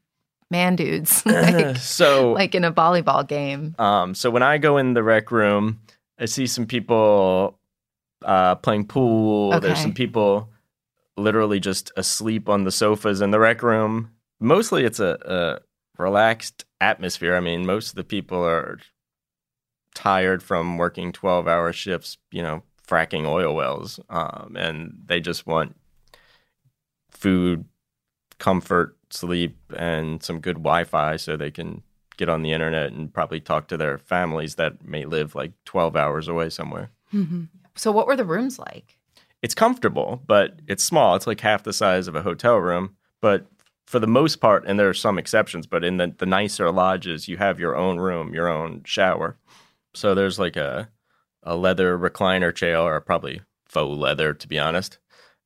man 0.51 0.75
dudes 0.75 1.25
like, 1.25 1.77
so 1.77 2.34
like 2.34 2.53
in 2.53 2.63
a 2.63 2.72
volleyball 2.72 3.27
game. 3.27 3.74
Um, 3.79 4.13
so 4.13 4.29
when 4.29 4.43
I 4.43 4.60
go 4.60 4.77
in 4.77 4.93
the 4.93 5.01
rec 5.01 5.31
room, 5.31 5.79
I 6.19 6.25
see 6.25 6.46
some 6.46 6.67
people 6.67 7.57
uh, 8.24 8.53
playing 8.57 8.86
pool. 8.86 9.60
There's 9.60 9.81
some 9.81 9.96
people 9.96 10.50
literally 11.17 11.60
just 11.60 11.91
asleep 11.98 12.48
on 12.48 12.63
the 12.63 12.72
sofas 12.72 13.22
in 13.22 13.31
the 13.31 13.39
rec 13.39 13.63
room. 13.63 14.12
Mostly, 14.39 14.86
it's 14.86 15.00
a, 15.00 15.17
a 15.25 16.01
relaxed 16.03 16.67
atmosphere. 16.81 17.36
I 17.36 17.39
mean, 17.39 17.65
most 17.65 17.89
of 17.89 17.96
the 17.96 18.03
people 18.03 18.43
are 18.43 18.79
tired 19.96 20.43
from 20.43 20.77
working 20.77 21.12
12 21.12 21.48
hour 21.48 21.74
shifts, 21.74 22.17
you 22.31 22.41
know, 22.41 22.63
fracking 22.88 23.25
oil 23.25 23.55
wells. 23.55 24.00
Um, 24.10 24.55
and 24.57 24.98
they 25.05 25.19
just 25.19 25.48
want 25.48 25.75
food, 27.10 27.65
comfort, 28.39 28.96
sleep, 29.10 29.57
and 29.75 30.22
some 30.22 30.39
good 30.39 30.57
Wi 30.57 30.84
Fi 30.84 31.15
so 31.15 31.36
they 31.36 31.51
can 31.51 31.84
get 32.17 32.29
on 32.29 32.41
the 32.41 32.51
internet 32.51 32.91
and 32.91 33.13
probably 33.13 33.39
talk 33.39 33.67
to 33.67 33.77
their 33.77 33.98
families 33.98 34.55
that 34.55 34.86
may 34.86 35.05
live 35.05 35.36
like 35.36 35.51
12 35.65 35.96
hours 35.96 36.27
away 36.27 36.50
somewhere. 36.50 36.89
hmm 37.12 37.43
So 37.75 37.91
what 37.91 38.07
were 38.07 38.15
the 38.15 38.25
rooms 38.25 38.57
like? 38.60 38.98
It's 39.43 39.53
comfortable, 39.53 40.22
but 40.25 40.60
it's 40.67 40.84
small. 40.84 41.15
It's 41.15 41.27
like 41.27 41.41
half 41.41 41.63
the 41.63 41.74
size 41.74 42.07
of 42.07 42.15
a 42.15 42.24
hotel 42.24 42.57
room. 42.57 42.96
But 43.22 43.46
for 43.88 44.00
the 44.00 44.06
most 44.08 44.36
part, 44.41 44.65
and 44.67 44.77
there 44.77 44.89
are 44.89 44.94
some 44.94 45.17
exceptions, 45.17 45.65
but 45.65 45.84
in 45.84 45.96
the, 45.98 46.13
the 46.17 46.25
nicer 46.25 46.70
lodges, 46.72 47.27
you 47.29 47.38
have 47.38 47.60
your 47.60 47.75
own 47.75 47.98
room, 48.00 48.34
your 48.34 48.50
own 48.50 48.84
shower. 48.86 49.38
So 49.94 50.13
there's 50.13 50.38
like 50.38 50.58
a, 50.58 50.89
a 51.41 51.56
leather 51.56 51.98
recliner 51.98 52.53
chair, 52.53 52.77
or 52.77 53.00
probably 53.00 53.41
faux 53.65 53.98
leather, 53.98 54.34
to 54.34 54.48
be 54.48 54.60
honest. 54.60 55.00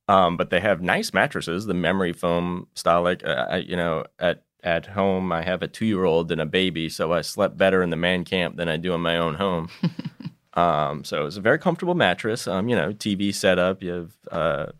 Um, 0.07 0.36
but 0.38 0.50
they 0.50 0.60
have 0.60 0.81
nice 0.81 1.13
mattresses, 1.13 1.67
the 1.67 1.75
memory 1.75 2.12
foam 2.13 2.67
style. 2.74 3.03
Like, 3.03 3.24
uh, 3.25 3.62
you 3.63 3.77
know, 3.77 4.05
at 4.19 4.43
at 4.63 4.88
home, 4.88 5.31
I 5.31 5.43
have 5.43 5.62
a 5.62 5.67
two 5.67 5.86
year 5.86 6.03
old 6.03 6.31
and 6.31 6.41
a 6.41 6.45
baby, 6.45 6.89
so 6.89 7.13
I 7.13 7.21
slept 7.21 7.57
better 7.57 7.81
in 7.83 7.91
the 7.91 7.95
man 7.95 8.25
camp 8.25 8.57
than 8.57 8.67
I 8.67 8.77
do 8.77 8.93
in 8.93 9.01
my 9.01 9.17
own 9.17 9.36
home. 9.36 9.69
um, 10.55 11.03
so 11.03 11.27
it's 11.27 11.38
a 11.38 11.41
very 11.41 11.60
comfortable 11.60 11.95
mattress. 11.95 12.48
Um, 12.48 12.67
you 12.67 12.75
know, 12.75 12.91
TV 12.91 13.33
setup. 13.33 13.81
You 13.83 13.91
have 13.93 14.12
a 14.31 14.74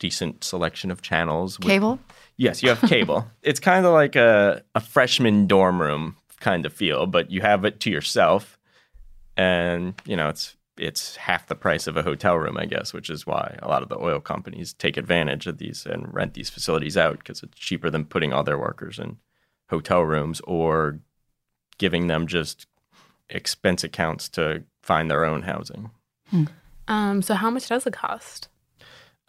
decent 0.00 0.42
selection 0.42 0.90
of 0.90 1.02
channels. 1.02 1.58
with- 1.58 1.68
Cable? 1.68 1.98
Yes, 2.36 2.62
you 2.62 2.68
have 2.68 2.80
cable. 2.82 3.26
it's 3.42 3.60
kind 3.60 3.86
of 3.86 3.92
like 3.92 4.16
a, 4.16 4.62
a 4.74 4.80
freshman 4.80 5.46
dorm 5.46 5.80
room 5.80 6.16
kind 6.40 6.66
of 6.66 6.72
feel, 6.72 7.06
but 7.06 7.30
you 7.30 7.40
have 7.40 7.64
it 7.64 7.80
to 7.80 7.90
yourself. 7.90 8.58
And, 9.36 9.94
you 10.04 10.16
know, 10.16 10.28
it's 10.28 10.56
it's 10.76 11.16
half 11.16 11.46
the 11.46 11.54
price 11.54 11.86
of 11.86 11.96
a 11.96 12.02
hotel 12.02 12.36
room, 12.36 12.56
I 12.58 12.66
guess, 12.66 12.92
which 12.92 13.08
is 13.08 13.26
why 13.26 13.56
a 13.62 13.68
lot 13.68 13.82
of 13.82 13.88
the 13.88 13.98
oil 13.98 14.20
companies 14.20 14.72
take 14.72 14.96
advantage 14.96 15.46
of 15.46 15.58
these 15.58 15.86
and 15.86 16.12
rent 16.12 16.34
these 16.34 16.50
facilities 16.50 16.96
out 16.96 17.18
because 17.18 17.42
it's 17.42 17.58
cheaper 17.58 17.90
than 17.90 18.04
putting 18.04 18.32
all 18.32 18.42
their 18.42 18.58
workers 18.58 18.98
in 18.98 19.18
hotel 19.70 20.02
rooms 20.02 20.40
or 20.44 20.98
giving 21.78 22.08
them 22.08 22.26
just 22.26 22.66
expense 23.30 23.84
accounts 23.84 24.28
to 24.30 24.64
find 24.82 25.10
their 25.10 25.24
own 25.24 25.42
housing. 25.42 25.90
Um, 26.88 27.22
so 27.22 27.34
how 27.34 27.50
much 27.50 27.68
does 27.68 27.86
it 27.86 27.92
cost? 27.92 28.48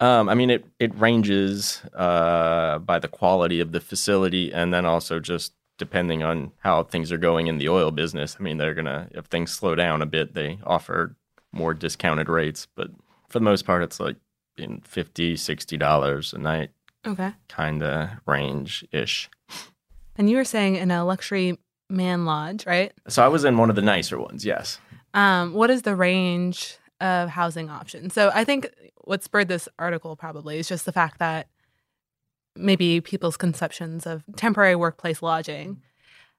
Um, 0.00 0.28
I 0.28 0.34
mean, 0.34 0.50
it 0.50 0.64
it 0.78 0.94
ranges 0.98 1.82
uh, 1.94 2.78
by 2.80 2.98
the 2.98 3.08
quality 3.08 3.60
of 3.60 3.72
the 3.72 3.80
facility, 3.80 4.52
and 4.52 4.72
then 4.72 4.84
also 4.84 5.18
just 5.20 5.52
depending 5.78 6.22
on 6.22 6.52
how 6.58 6.82
things 6.82 7.12
are 7.12 7.18
going 7.18 7.46
in 7.46 7.58
the 7.58 7.68
oil 7.68 7.90
business. 7.90 8.36
I 8.38 8.42
mean, 8.42 8.58
they're 8.58 8.74
gonna 8.74 9.08
if 9.12 9.26
things 9.26 9.52
slow 9.52 9.74
down 9.74 10.02
a 10.02 10.06
bit, 10.06 10.34
they 10.34 10.58
offer 10.64 11.16
more 11.52 11.72
discounted 11.74 12.28
rates, 12.28 12.66
but 12.76 12.90
for 13.28 13.38
the 13.38 13.44
most 13.44 13.64
part, 13.64 13.82
it's 13.82 13.98
like 14.00 14.16
in 14.58 14.80
50 14.84 15.36
60 15.36 15.76
dollars 15.76 16.32
a 16.32 16.38
night 16.38 16.70
Okay. 17.06 17.32
kind 17.48 17.82
of 17.82 18.10
range 18.26 18.84
ish. 18.92 19.28
And 20.16 20.28
you 20.30 20.36
were 20.38 20.44
saying 20.44 20.76
in 20.76 20.90
a 20.90 21.04
luxury 21.04 21.58
man 21.90 22.24
lodge, 22.24 22.66
right? 22.66 22.92
So 23.08 23.22
I 23.24 23.28
was 23.28 23.44
in 23.44 23.56
one 23.58 23.70
of 23.70 23.76
the 23.76 23.82
nicer 23.82 24.18
ones, 24.18 24.44
yes. 24.44 24.78
Um, 25.14 25.52
what 25.54 25.70
is 25.70 25.82
the 25.82 25.94
range 25.94 26.76
of 27.00 27.28
housing 27.28 27.70
options? 27.70 28.14
So 28.14 28.30
I 28.34 28.44
think 28.44 28.70
what 29.04 29.22
spurred 29.22 29.48
this 29.48 29.68
article 29.78 30.16
probably 30.16 30.58
is 30.58 30.68
just 30.68 30.84
the 30.84 30.92
fact 30.92 31.18
that 31.18 31.48
maybe 32.56 33.00
people's 33.00 33.36
conceptions 33.36 34.06
of 34.06 34.24
temporary 34.36 34.76
workplace 34.76 35.22
lodging 35.22 35.82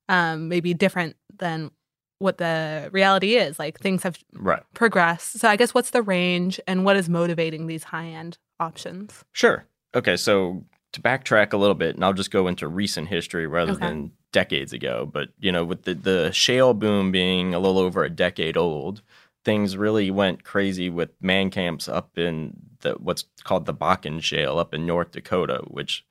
um, 0.10 0.48
may 0.50 0.60
be 0.60 0.74
different 0.74 1.16
than 1.38 1.72
what 2.20 2.40
the 2.40 2.90
reality 2.92 3.36
is. 3.36 3.60
Like 3.60 3.80
things 3.80 4.04
have 4.04 4.18
Right. 4.34 4.64
progressed. 4.74 5.40
So 5.40 5.48
I 5.48 5.56
guess 5.56 5.74
what's 5.74 5.92
the 5.92 6.02
range 6.02 6.60
and 6.68 6.84
what 6.84 6.98
is 6.98 7.08
motivating 7.08 7.68
these 7.68 7.84
high 7.86 8.08
end 8.08 8.38
options? 8.60 9.24
Sure. 9.32 9.66
Okay, 9.94 10.18
so 10.18 10.66
to 10.94 11.02
backtrack 11.02 11.54
a 11.54 11.58
little 11.58 11.76
bit, 11.76 11.96
and 11.96 12.04
I'll 12.04 12.14
just 12.14 12.32
go 12.32 12.48
into 12.48 12.68
recent 12.68 13.10
history 13.10 13.46
rather 13.46 13.74
Okay. 13.74 13.86
than 13.86 14.12
decades 14.32 14.74
ago. 14.74 15.08
But 15.12 15.30
you 15.40 15.52
know, 15.52 15.64
with 15.64 15.84
the 15.84 15.94
the 15.94 16.32
shale 16.32 16.74
boom 16.74 17.12
being 17.12 17.54
a 17.54 17.60
little 17.60 17.78
over 17.78 18.04
a 18.04 18.10
decade 18.10 18.58
old, 18.58 19.02
things 19.48 19.78
really 19.78 20.12
went 20.12 20.44
crazy 20.44 20.90
with 20.90 21.10
man 21.22 21.50
camps 21.50 21.88
up 21.88 22.18
in 22.18 22.52
the 22.82 22.96
what's 23.00 23.24
called 23.46 23.66
the 23.66 23.74
Bakken 23.74 24.22
Shale 24.22 24.60
up 24.60 24.74
in 24.74 24.86
North 24.86 25.12
Dakota, 25.12 25.62
which 25.68 26.06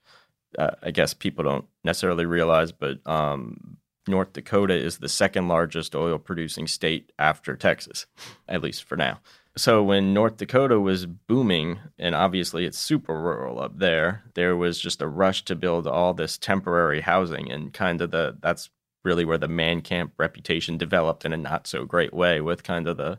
uh, 0.59 0.71
I 0.83 0.91
guess 0.91 1.13
people 1.13 1.45
don't 1.45 1.67
necessarily 1.85 2.25
realize, 2.25 2.73
but 2.73 3.07
um, 3.07 3.77
North 4.09 4.33
Dakota 4.33 4.73
is 4.73 4.97
the 4.97 5.11
second 5.11 5.49
largest 5.49 5.95
oil 5.95 6.17
producing 6.17 6.67
state 6.67 7.13
after 7.19 7.57
Texas, 7.57 8.07
at 8.49 8.63
least 8.63 8.85
for 8.85 8.97
now. 8.97 9.21
So 9.55 9.83
when 9.83 10.15
North 10.15 10.39
Dakota 10.39 10.81
was 10.81 11.05
booming, 11.05 11.79
and 11.99 12.15
obviously 12.15 12.65
it's 12.65 12.79
super 12.79 13.21
rural 13.21 13.61
up 13.61 13.79
there, 13.79 14.23
there 14.33 14.57
was 14.57 14.81
just 14.81 15.03
a 15.03 15.07
rush 15.07 15.45
to 15.45 15.55
build 15.55 15.87
all 15.87 16.15
this 16.15 16.39
temporary 16.39 17.03
housing, 17.03 17.53
and 17.53 17.71
kind 17.71 18.01
of 18.01 18.13
the 18.13 18.39
that's 18.41 18.71
really 19.07 19.25
where 19.25 19.39
the 19.39 19.49
man 19.49 19.81
camp 19.81 20.13
reputation 20.19 20.77
developed 20.77 21.25
in 21.25 21.33
a 21.33 21.37
not 21.39 21.67
so 21.67 21.87
great 21.87 22.13
way, 22.13 22.43
with 22.43 22.65
kind 22.65 22.87
of 22.87 22.99
the 22.99 23.19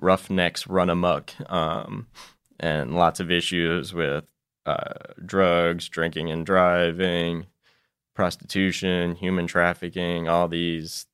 roughnecks 0.00 0.66
run 0.66 0.90
amok, 0.90 1.32
um, 1.50 2.08
and 2.58 2.96
lots 2.96 3.20
of 3.20 3.30
issues 3.30 3.94
with 3.94 4.24
uh, 4.66 4.94
drugs, 5.24 5.88
drinking 5.88 6.30
and 6.30 6.44
driving, 6.44 7.46
prostitution, 8.14 9.14
human 9.14 9.46
trafficking, 9.46 10.28
all 10.28 10.48
these 10.48 11.06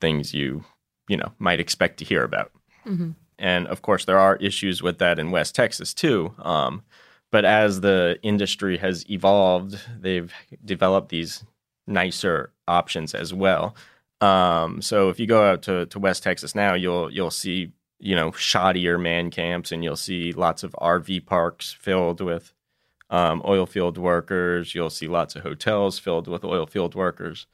things 0.00 0.34
you 0.34 0.62
you 1.08 1.16
know 1.16 1.32
might 1.38 1.58
expect 1.58 1.98
to 1.98 2.04
hear 2.04 2.22
about. 2.22 2.52
Mm-hmm. 2.86 3.12
And 3.38 3.66
of 3.66 3.82
course, 3.82 4.04
there 4.04 4.18
are 4.18 4.36
issues 4.36 4.82
with 4.82 4.98
that 4.98 5.18
in 5.18 5.30
West 5.30 5.54
Texas 5.54 5.92
too. 5.92 6.34
Um, 6.38 6.82
but 7.32 7.44
as 7.44 7.80
the 7.80 8.18
industry 8.22 8.78
has 8.78 9.08
evolved, 9.10 9.80
they've 10.00 10.32
developed 10.64 11.08
these 11.08 11.44
nicer 11.86 12.52
options 12.66 13.14
as 13.14 13.32
well. 13.32 13.76
Um, 14.20 14.80
so 14.80 15.08
if 15.08 15.20
you 15.20 15.26
go 15.26 15.50
out 15.50 15.62
to, 15.62 15.86
to 15.86 15.98
West 15.98 16.22
Texas 16.22 16.54
now, 16.54 16.74
you'll 16.74 17.12
you'll 17.12 17.30
see 17.30 17.72
you 17.98 18.14
know 18.14 18.30
shoddier 18.32 19.00
man 19.00 19.30
camps, 19.30 19.72
and 19.72 19.84
you'll 19.84 19.96
see 19.96 20.32
lots 20.32 20.62
of 20.62 20.72
RV 20.80 21.26
parks 21.26 21.76
filled 21.78 22.20
with 22.20 22.52
um, 23.10 23.42
oil 23.44 23.66
field 23.66 23.98
workers. 23.98 24.74
You'll 24.74 24.90
see 24.90 25.08
lots 25.08 25.36
of 25.36 25.42
hotels 25.42 25.98
filled 25.98 26.28
with 26.28 26.44
oil 26.44 26.66
field 26.66 26.94
workers. 26.94 27.46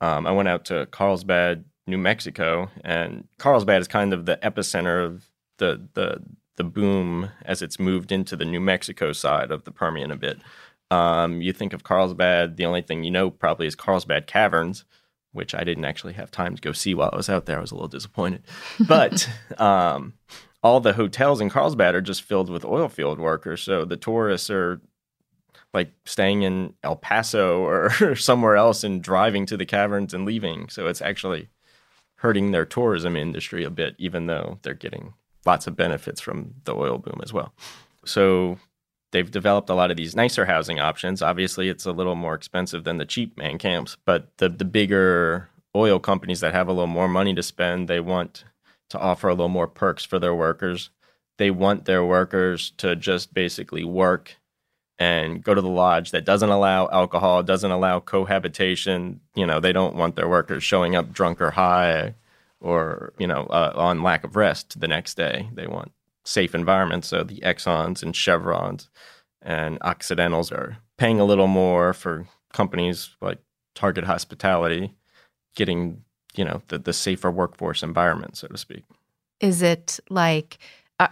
Um, 0.00 0.26
I 0.26 0.32
went 0.32 0.48
out 0.48 0.64
to 0.66 0.86
Carlsbad, 0.86 1.64
New 1.86 1.98
Mexico, 1.98 2.70
and 2.84 3.28
Carlsbad 3.38 3.80
is 3.80 3.88
kind 3.88 4.12
of 4.12 4.26
the 4.26 4.38
epicenter 4.42 5.04
of 5.04 5.30
the 5.58 5.88
the 5.94 6.22
the 6.56 6.64
boom 6.64 7.30
as 7.46 7.62
it's 7.62 7.78
moved 7.78 8.12
into 8.12 8.36
the 8.36 8.44
New 8.44 8.60
Mexico 8.60 9.12
side 9.12 9.50
of 9.50 9.64
the 9.64 9.70
Permian 9.70 10.10
a 10.10 10.16
bit. 10.16 10.38
Um, 10.90 11.40
you 11.40 11.52
think 11.52 11.72
of 11.72 11.84
Carlsbad, 11.84 12.56
the 12.56 12.66
only 12.66 12.82
thing 12.82 13.04
you 13.04 13.10
know 13.10 13.30
probably 13.30 13.66
is 13.66 13.74
Carlsbad 13.74 14.26
Caverns, 14.26 14.84
which 15.32 15.54
I 15.54 15.62
didn't 15.62 15.84
actually 15.84 16.14
have 16.14 16.30
time 16.30 16.56
to 16.56 16.62
go 16.62 16.72
see 16.72 16.94
while 16.94 17.10
I 17.12 17.16
was 17.16 17.28
out 17.28 17.46
there. 17.46 17.58
I 17.58 17.60
was 17.60 17.70
a 17.70 17.74
little 17.74 17.88
disappointed, 17.88 18.42
but 18.88 19.28
um, 19.58 20.14
all 20.62 20.80
the 20.80 20.94
hotels 20.94 21.40
in 21.40 21.50
Carlsbad 21.50 21.94
are 21.94 22.00
just 22.00 22.22
filled 22.22 22.50
with 22.50 22.64
oil 22.64 22.88
field 22.88 23.18
workers. 23.18 23.62
So 23.62 23.84
the 23.84 23.96
tourists 23.96 24.50
are 24.50 24.80
like 25.72 25.92
staying 26.04 26.42
in 26.42 26.74
El 26.82 26.96
Paso 26.96 27.62
or 27.62 28.14
somewhere 28.16 28.56
else 28.56 28.82
and 28.82 29.02
driving 29.02 29.46
to 29.46 29.56
the 29.56 29.66
caverns 29.66 30.12
and 30.12 30.24
leaving. 30.24 30.68
So 30.68 30.86
it's 30.86 31.02
actually 31.02 31.48
hurting 32.16 32.50
their 32.50 32.66
tourism 32.66 33.16
industry 33.16 33.64
a 33.64 33.70
bit, 33.70 33.94
even 33.98 34.26
though 34.26 34.58
they're 34.62 34.74
getting 34.74 35.14
lots 35.46 35.66
of 35.66 35.76
benefits 35.76 36.20
from 36.20 36.54
the 36.64 36.74
oil 36.74 36.98
boom 36.98 37.20
as 37.22 37.32
well. 37.32 37.54
So 38.04 38.58
they've 39.12 39.30
developed 39.30 39.70
a 39.70 39.74
lot 39.74 39.90
of 39.90 39.96
these 39.96 40.16
nicer 40.16 40.46
housing 40.46 40.80
options. 40.80 41.22
Obviously, 41.22 41.68
it's 41.68 41.86
a 41.86 41.92
little 41.92 42.14
more 42.14 42.34
expensive 42.34 42.84
than 42.84 42.98
the 42.98 43.04
cheap 43.04 43.36
man 43.36 43.58
camps, 43.58 43.96
but 44.04 44.36
the 44.38 44.48
the 44.48 44.64
bigger 44.64 45.48
oil 45.74 45.98
companies 45.98 46.40
that 46.40 46.54
have 46.54 46.68
a 46.68 46.72
little 46.72 46.86
more 46.86 47.08
money 47.08 47.34
to 47.34 47.42
spend, 47.42 47.88
they 47.88 48.00
want 48.00 48.44
to 48.90 48.98
offer 48.98 49.28
a 49.28 49.34
little 49.34 49.48
more 49.48 49.68
perks 49.68 50.04
for 50.04 50.18
their 50.18 50.34
workers. 50.34 50.90
They 51.38 51.50
want 51.50 51.84
their 51.84 52.04
workers 52.04 52.72
to 52.78 52.96
just 52.96 53.32
basically 53.32 53.84
work 53.84 54.36
and 54.98 55.42
go 55.42 55.54
to 55.54 55.62
the 55.62 55.68
lodge 55.68 56.10
that 56.10 56.26
doesn't 56.26 56.50
allow 56.50 56.88
alcohol, 56.90 57.42
doesn't 57.42 57.70
allow 57.70 58.00
cohabitation. 58.00 59.20
You 59.34 59.46
know, 59.46 59.58
they 59.58 59.72
don't 59.72 59.96
want 59.96 60.16
their 60.16 60.28
workers 60.28 60.62
showing 60.62 60.94
up 60.94 61.12
drunk 61.12 61.40
or 61.40 61.52
high 61.52 62.14
or, 62.60 63.14
you 63.18 63.26
know, 63.26 63.46
uh, 63.46 63.72
on 63.74 64.02
lack 64.02 64.24
of 64.24 64.36
rest 64.36 64.78
the 64.78 64.88
next 64.88 65.16
day. 65.16 65.48
They 65.54 65.66
want 65.66 65.92
safe 66.24 66.54
environments. 66.54 67.08
So 67.08 67.24
the 67.24 67.40
Exxons 67.40 68.02
and 68.02 68.14
Chevrons 68.14 68.88
and 69.42 69.78
Occidentals 69.82 70.52
are 70.52 70.78
paying 70.98 71.20
a 71.20 71.24
little 71.24 71.46
more 71.46 71.92
for 71.92 72.26
companies 72.52 73.16
like 73.20 73.38
Target 73.74 74.04
Hospitality, 74.04 74.94
getting, 75.56 76.04
you 76.34 76.44
know, 76.44 76.62
the, 76.68 76.78
the 76.78 76.92
safer 76.92 77.30
workforce 77.30 77.82
environment, 77.82 78.36
so 78.36 78.48
to 78.48 78.58
speak. 78.58 78.84
Is 79.40 79.62
it 79.62 79.98
like, 80.10 80.58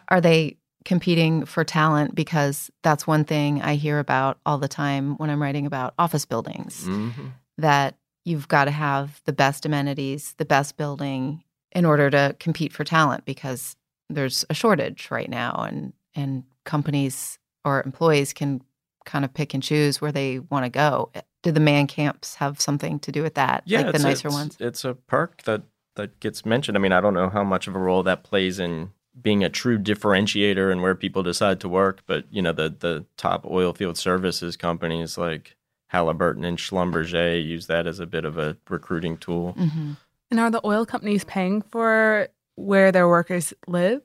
are 0.08 0.20
they 0.20 0.58
competing 0.84 1.46
for 1.46 1.64
talent? 1.64 2.14
Because 2.14 2.70
that's 2.82 3.06
one 3.06 3.24
thing 3.24 3.62
I 3.62 3.76
hear 3.76 3.98
about 3.98 4.38
all 4.44 4.58
the 4.58 4.68
time 4.68 5.16
when 5.16 5.30
I'm 5.30 5.40
writing 5.40 5.66
about 5.66 5.94
office 5.98 6.26
buildings 6.26 6.86
Mm-hmm. 6.86 7.28
that 7.56 7.96
you've 8.24 8.48
got 8.48 8.66
to 8.66 8.70
have 8.70 9.22
the 9.24 9.32
best 9.32 9.64
amenities, 9.64 10.34
the 10.36 10.44
best 10.44 10.76
building 10.76 11.42
in 11.72 11.86
order 11.86 12.10
to 12.10 12.36
compete 12.38 12.72
for 12.74 12.84
talent 12.84 13.24
because 13.24 13.74
there's 14.08 14.44
a 14.50 14.54
shortage 14.54 15.10
right 15.10 15.28
now 15.30 15.66
and 15.68 15.92
and 16.14 16.44
companies 16.64 17.38
or 17.64 17.82
employees 17.84 18.32
can 18.32 18.60
kind 19.04 19.24
of 19.24 19.32
pick 19.32 19.54
and 19.54 19.62
choose 19.62 20.00
where 20.00 20.12
they 20.12 20.38
want 20.38 20.64
to 20.64 20.70
go. 20.70 21.10
Do 21.42 21.52
the 21.52 21.60
man 21.60 21.86
camps 21.86 22.34
have 22.36 22.60
something 22.60 22.98
to 23.00 23.12
do 23.12 23.22
with 23.22 23.34
that? 23.34 23.62
Yeah, 23.66 23.78
like 23.82 23.86
the 23.86 23.94
it's 23.94 24.04
a- 24.04 24.08
nicer 24.08 24.28
it's- 24.28 24.34
ones? 24.40 24.56
It's 24.60 24.84
a 24.84 24.94
perk 24.94 25.42
that 25.44 25.62
that 25.96 26.20
gets 26.20 26.44
mentioned. 26.46 26.76
I 26.76 26.80
mean, 26.80 26.92
I 26.92 27.00
don't 27.00 27.14
know 27.14 27.28
how 27.28 27.42
much 27.44 27.66
of 27.68 27.74
a 27.74 27.78
role 27.78 28.02
that 28.04 28.22
plays 28.22 28.58
in 28.58 28.90
being 29.20 29.42
a 29.42 29.48
true 29.48 29.78
differentiator 29.78 30.70
and 30.70 30.80
where 30.80 30.94
people 30.94 31.22
decide 31.24 31.58
to 31.60 31.68
work, 31.68 32.02
but 32.06 32.24
you 32.30 32.40
know, 32.42 32.52
the 32.52 32.68
the 32.78 33.04
top 33.16 33.44
oil 33.46 33.72
field 33.72 33.98
services 33.98 34.56
companies 34.56 35.18
like 35.18 35.56
Halliburton 35.88 36.44
and 36.44 36.58
Schlumberger 36.58 37.44
use 37.44 37.66
that 37.66 37.86
as 37.86 37.98
a 38.00 38.06
bit 38.06 38.24
of 38.24 38.38
a 38.38 38.56
recruiting 38.68 39.16
tool. 39.16 39.52
hmm 39.52 39.92
And 40.30 40.38
are 40.38 40.50
the 40.50 40.60
oil 40.64 40.84
companies 40.86 41.24
paying 41.24 41.62
for 41.62 42.28
where 42.58 42.90
their 42.92 43.08
workers 43.08 43.54
live? 43.66 44.02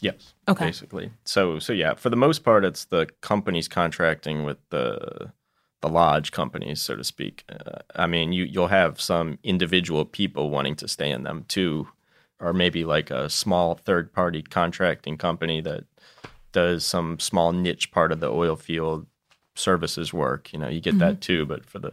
Yes. 0.00 0.32
Okay. 0.48 0.66
Basically. 0.66 1.12
So 1.24 1.58
so 1.58 1.72
yeah, 1.72 1.94
for 1.94 2.08
the 2.08 2.16
most 2.16 2.42
part, 2.42 2.64
it's 2.64 2.86
the 2.86 3.06
companies 3.20 3.68
contracting 3.68 4.44
with 4.44 4.58
the 4.70 5.32
the 5.82 5.88
lodge 5.88 6.32
companies, 6.32 6.80
so 6.80 6.96
to 6.96 7.04
speak. 7.04 7.44
Uh, 7.48 7.80
I 7.94 8.06
mean, 8.06 8.32
you 8.32 8.44
you'll 8.44 8.68
have 8.68 9.00
some 9.00 9.38
individual 9.42 10.04
people 10.04 10.50
wanting 10.50 10.76
to 10.76 10.88
stay 10.88 11.10
in 11.10 11.22
them 11.24 11.44
too, 11.48 11.88
or 12.40 12.52
maybe 12.52 12.84
like 12.84 13.10
a 13.10 13.28
small 13.28 13.74
third 13.74 14.12
party 14.12 14.42
contracting 14.42 15.18
company 15.18 15.60
that 15.60 15.84
does 16.52 16.84
some 16.84 17.18
small 17.20 17.52
niche 17.52 17.92
part 17.92 18.10
of 18.10 18.20
the 18.20 18.30
oil 18.30 18.56
field 18.56 19.06
services 19.54 20.12
work. 20.12 20.52
You 20.52 20.58
know, 20.58 20.68
you 20.68 20.80
get 20.80 20.98
that 20.98 21.20
too, 21.20 21.44
but 21.44 21.66
for 21.66 21.78
the 21.78 21.92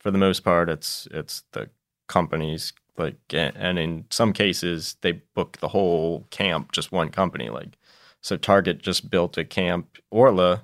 for 0.00 0.10
the 0.10 0.18
most 0.18 0.40
part, 0.40 0.70
it's 0.70 1.06
it's 1.10 1.44
the 1.52 1.68
companies 2.08 2.72
like 2.98 3.16
and 3.32 3.78
in 3.78 4.04
some 4.10 4.32
cases 4.32 4.96
they 5.00 5.12
book 5.12 5.56
the 5.58 5.68
whole 5.68 6.26
camp 6.30 6.72
just 6.72 6.92
one 6.92 7.08
company 7.08 7.48
like 7.48 7.78
so 8.20 8.36
target 8.36 8.82
just 8.82 9.10
built 9.10 9.38
a 9.38 9.44
camp 9.44 9.98
orla 10.10 10.62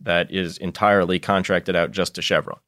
that 0.00 0.30
is 0.30 0.56
entirely 0.58 1.18
contracted 1.18 1.76
out 1.76 1.92
just 1.92 2.14
to 2.14 2.22
chevron. 2.22 2.58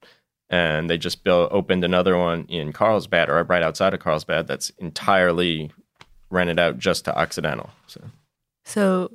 And 0.50 0.90
they 0.90 0.98
just 0.98 1.24
built 1.24 1.50
opened 1.52 1.82
another 1.84 2.16
one 2.16 2.44
in 2.48 2.72
carlsbad 2.72 3.30
or 3.30 3.42
right 3.44 3.62
outside 3.62 3.94
of 3.94 4.00
carlsbad 4.00 4.46
that's 4.46 4.70
entirely 4.78 5.72
rented 6.30 6.58
out 6.58 6.78
just 6.78 7.04
to 7.06 7.16
occidental 7.16 7.70
so. 7.86 8.02
So, 8.64 9.10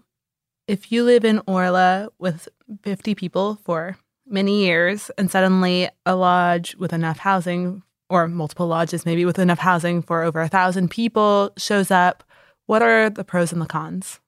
if 0.68 0.92
you 0.92 1.04
live 1.04 1.24
in 1.24 1.42
Orla 1.48 2.10
with 2.20 2.50
50 2.84 3.16
people 3.16 3.60
for 3.64 3.98
many 4.28 4.66
years 4.66 5.10
and 5.18 5.32
suddenly 5.32 5.90
a 6.06 6.16
lodge 6.16 6.76
with 6.76 6.92
enough 6.92 7.20
housing, 7.20 7.82
or 8.10 8.28
multiple 8.28 8.68
lodges 8.68 9.06
maybe 9.06 9.26
with 9.26 9.40
enough 9.40 9.60
housing 9.60 10.02
for 10.02 10.24
over 10.24 10.42
a 10.42 10.48
thousand 10.48 10.90
people 10.90 11.52
shows 11.58 11.92
up, 11.92 12.24
what 12.66 12.82
are 12.82 13.10
the 13.10 13.24
pros 13.24 13.52
and 13.52 13.62
the 13.62 13.66
cons? 13.66 14.20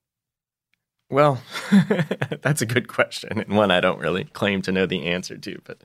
Well, 1.10 1.42
that's 2.42 2.62
a 2.62 2.66
good 2.66 2.86
question, 2.86 3.40
and 3.40 3.56
one 3.56 3.72
I 3.72 3.80
don't 3.80 3.98
really 3.98 4.24
claim 4.24 4.62
to 4.62 4.72
know 4.72 4.86
the 4.86 5.06
answer 5.06 5.36
to. 5.36 5.60
But 5.64 5.82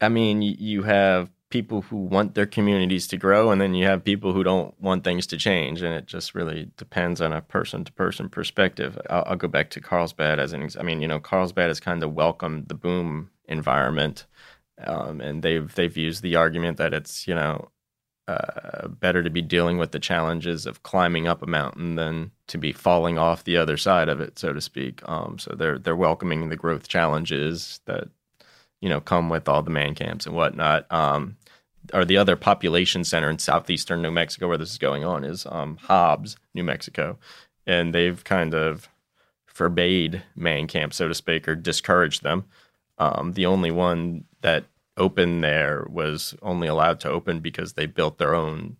I 0.00 0.08
mean, 0.08 0.42
you 0.42 0.82
have 0.82 1.30
people 1.50 1.82
who 1.82 1.96
want 1.96 2.34
their 2.34 2.46
communities 2.46 3.06
to 3.08 3.16
grow, 3.16 3.52
and 3.52 3.60
then 3.60 3.74
you 3.74 3.86
have 3.86 4.04
people 4.04 4.32
who 4.32 4.42
don't 4.42 4.78
want 4.80 5.04
things 5.04 5.26
to 5.28 5.36
change, 5.36 5.82
and 5.82 5.94
it 5.94 6.06
just 6.06 6.34
really 6.34 6.68
depends 6.76 7.20
on 7.20 7.32
a 7.32 7.40
person 7.40 7.84
to 7.84 7.92
person 7.92 8.28
perspective. 8.28 8.98
I'll, 9.08 9.24
I'll 9.28 9.36
go 9.36 9.46
back 9.46 9.70
to 9.70 9.80
Carlsbad 9.80 10.40
as 10.40 10.52
an. 10.52 10.64
Ex- 10.64 10.76
I 10.76 10.82
mean, 10.82 11.00
you 11.00 11.08
know, 11.08 11.20
Carlsbad 11.20 11.68
has 11.68 11.78
kind 11.78 12.02
of 12.02 12.14
welcomed 12.14 12.66
the 12.66 12.74
boom 12.74 13.30
environment, 13.48 14.26
um, 14.84 15.20
and 15.20 15.42
they've 15.42 15.74
they've 15.74 15.96
used 15.96 16.22
the 16.22 16.36
argument 16.36 16.76
that 16.78 16.94
it's 16.94 17.26
you 17.26 17.34
know 17.34 17.70
uh, 18.28 18.88
better 18.88 19.22
to 19.22 19.30
be 19.30 19.42
dealing 19.42 19.78
with 19.78 19.92
the 19.92 19.98
challenges 19.98 20.66
of 20.66 20.82
climbing 20.82 21.28
up 21.28 21.42
a 21.42 21.46
mountain 21.46 21.94
than 21.94 22.32
to 22.48 22.58
be 22.58 22.72
falling 22.72 23.18
off 23.18 23.44
the 23.44 23.56
other 23.56 23.76
side 23.76 24.08
of 24.08 24.20
it, 24.20 24.38
so 24.38 24.52
to 24.52 24.60
speak. 24.60 25.00
Um, 25.08 25.38
so 25.38 25.54
they're 25.56 25.78
they're 25.78 25.96
welcoming 25.96 26.48
the 26.48 26.56
growth 26.56 26.88
challenges 26.88 27.80
that 27.86 28.08
you 28.80 28.88
know 28.88 29.00
come 29.00 29.28
with 29.28 29.48
all 29.48 29.62
the 29.62 29.70
man 29.70 29.94
camps 29.94 30.26
and 30.26 30.34
whatnot. 30.34 30.90
Um, 30.92 31.36
or 31.94 32.04
the 32.04 32.16
other 32.16 32.34
population 32.34 33.04
center 33.04 33.30
in 33.30 33.38
southeastern 33.38 34.02
New 34.02 34.10
Mexico 34.10 34.48
where 34.48 34.58
this 34.58 34.72
is 34.72 34.78
going 34.78 35.04
on 35.04 35.22
is 35.22 35.46
um, 35.46 35.76
Hobbs, 35.76 36.36
New 36.52 36.64
Mexico, 36.64 37.16
and 37.64 37.94
they've 37.94 38.24
kind 38.24 38.54
of 38.54 38.88
forbade 39.46 40.22
man 40.34 40.66
camps, 40.66 40.96
so 40.96 41.06
to 41.06 41.14
speak, 41.14 41.46
or 41.46 41.54
discouraged 41.54 42.24
them. 42.24 42.44
Um, 42.98 43.32
the 43.32 43.46
only 43.46 43.70
one 43.70 44.24
that 44.40 44.64
opened 44.96 45.44
there 45.44 45.86
was 45.90 46.34
only 46.42 46.68
allowed 46.68 47.00
to 47.00 47.10
open 47.10 47.40
because 47.40 47.74
they 47.74 47.86
built 47.86 48.18
their 48.18 48.34
own 48.34 48.76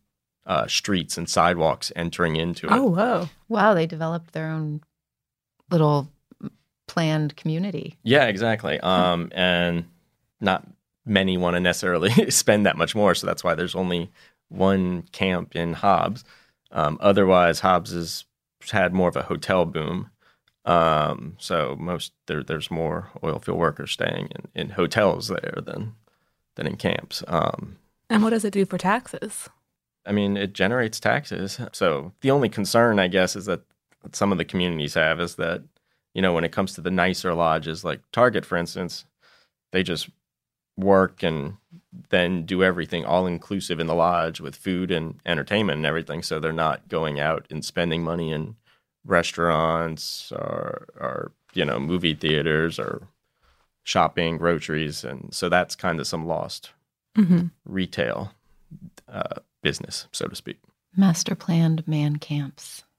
uh, 0.46 0.66
streets 0.66 1.18
and 1.18 1.28
sidewalks 1.28 1.92
entering 1.96 2.36
into 2.36 2.66
it. 2.66 2.72
Oh, 2.72 2.90
whoa. 2.90 3.28
Wow, 3.48 3.74
they 3.74 3.86
developed 3.86 4.32
their 4.32 4.48
own 4.48 4.80
little 5.70 6.08
planned 6.86 7.36
community. 7.36 7.96
Yeah, 8.02 8.26
exactly. 8.26 8.78
Um, 8.80 9.30
and 9.34 9.84
not 10.40 10.66
many 11.04 11.36
want 11.36 11.54
to 11.54 11.60
necessarily 11.60 12.10
spend 12.30 12.66
that 12.66 12.76
much 12.76 12.94
more, 12.94 13.14
so 13.14 13.26
that's 13.26 13.44
why 13.44 13.54
there's 13.54 13.74
only 13.74 14.10
one 14.48 15.02
camp 15.12 15.56
in 15.56 15.72
Hobbs. 15.72 16.24
Um, 16.70 16.98
otherwise, 17.00 17.60
Hobbs 17.60 17.92
has 17.92 18.24
had 18.70 18.92
more 18.92 19.08
of 19.08 19.16
a 19.16 19.22
hotel 19.22 19.64
boom. 19.64 20.10
Um, 20.66 21.36
so 21.38 21.76
most 21.78 22.12
there, 22.26 22.42
there's 22.42 22.70
more 22.70 23.10
oil 23.22 23.38
field 23.38 23.58
workers 23.58 23.92
staying 23.92 24.28
in, 24.34 24.48
in 24.54 24.70
hotels 24.70 25.28
there 25.28 25.60
than 25.64 25.94
than 26.56 26.66
in 26.66 26.76
camps. 26.76 27.22
Um, 27.28 27.78
And 28.10 28.22
what 28.22 28.30
does 28.30 28.44
it 28.44 28.52
do 28.52 28.66
for 28.66 28.78
taxes? 28.78 29.48
I 30.04 30.12
mean, 30.12 30.36
it 30.36 30.52
generates 30.52 31.00
taxes. 31.00 31.60
So 31.72 32.12
the 32.20 32.30
only 32.30 32.48
concern, 32.48 32.98
I 32.98 33.08
guess, 33.08 33.36
is 33.36 33.46
that 33.46 33.60
some 34.12 34.32
of 34.32 34.38
the 34.38 34.44
communities 34.44 34.94
have 34.94 35.20
is 35.20 35.34
that, 35.36 35.62
you 36.14 36.22
know, 36.22 36.32
when 36.32 36.44
it 36.44 36.52
comes 36.52 36.74
to 36.74 36.80
the 36.80 36.90
nicer 36.90 37.34
lodges, 37.34 37.84
like 37.84 38.00
Target, 38.12 38.46
for 38.46 38.56
instance, 38.56 39.04
they 39.72 39.82
just 39.82 40.08
work 40.76 41.22
and 41.22 41.56
then 42.10 42.44
do 42.44 42.62
everything 42.62 43.04
all 43.04 43.26
inclusive 43.26 43.80
in 43.80 43.86
the 43.86 43.94
lodge 43.94 44.40
with 44.40 44.54
food 44.54 44.90
and 44.90 45.20
entertainment 45.26 45.78
and 45.78 45.86
everything. 45.86 46.22
So 46.22 46.38
they're 46.38 46.52
not 46.52 46.88
going 46.88 47.18
out 47.18 47.46
and 47.50 47.64
spending 47.64 48.02
money 48.02 48.32
in 48.32 48.56
restaurants 49.06 50.32
or, 50.32 50.88
or 51.00 51.32
you 51.54 51.64
know, 51.64 51.78
movie 51.78 52.14
theaters 52.14 52.78
or 52.78 53.08
shopping, 53.84 54.36
groceries. 54.36 55.04
And 55.04 55.32
so 55.32 55.48
that's 55.48 55.74
kind 55.76 56.00
of 56.00 56.06
some 56.06 56.26
lost 56.26 56.70
Mm-hmm. 57.16 57.46
retail 57.64 58.32
uh, 59.08 59.36
business, 59.62 60.06
so 60.12 60.26
to 60.26 60.36
speak. 60.36 60.58
Master 60.94 61.34
planned 61.34 61.86
man 61.88 62.16
camps. 62.16 62.84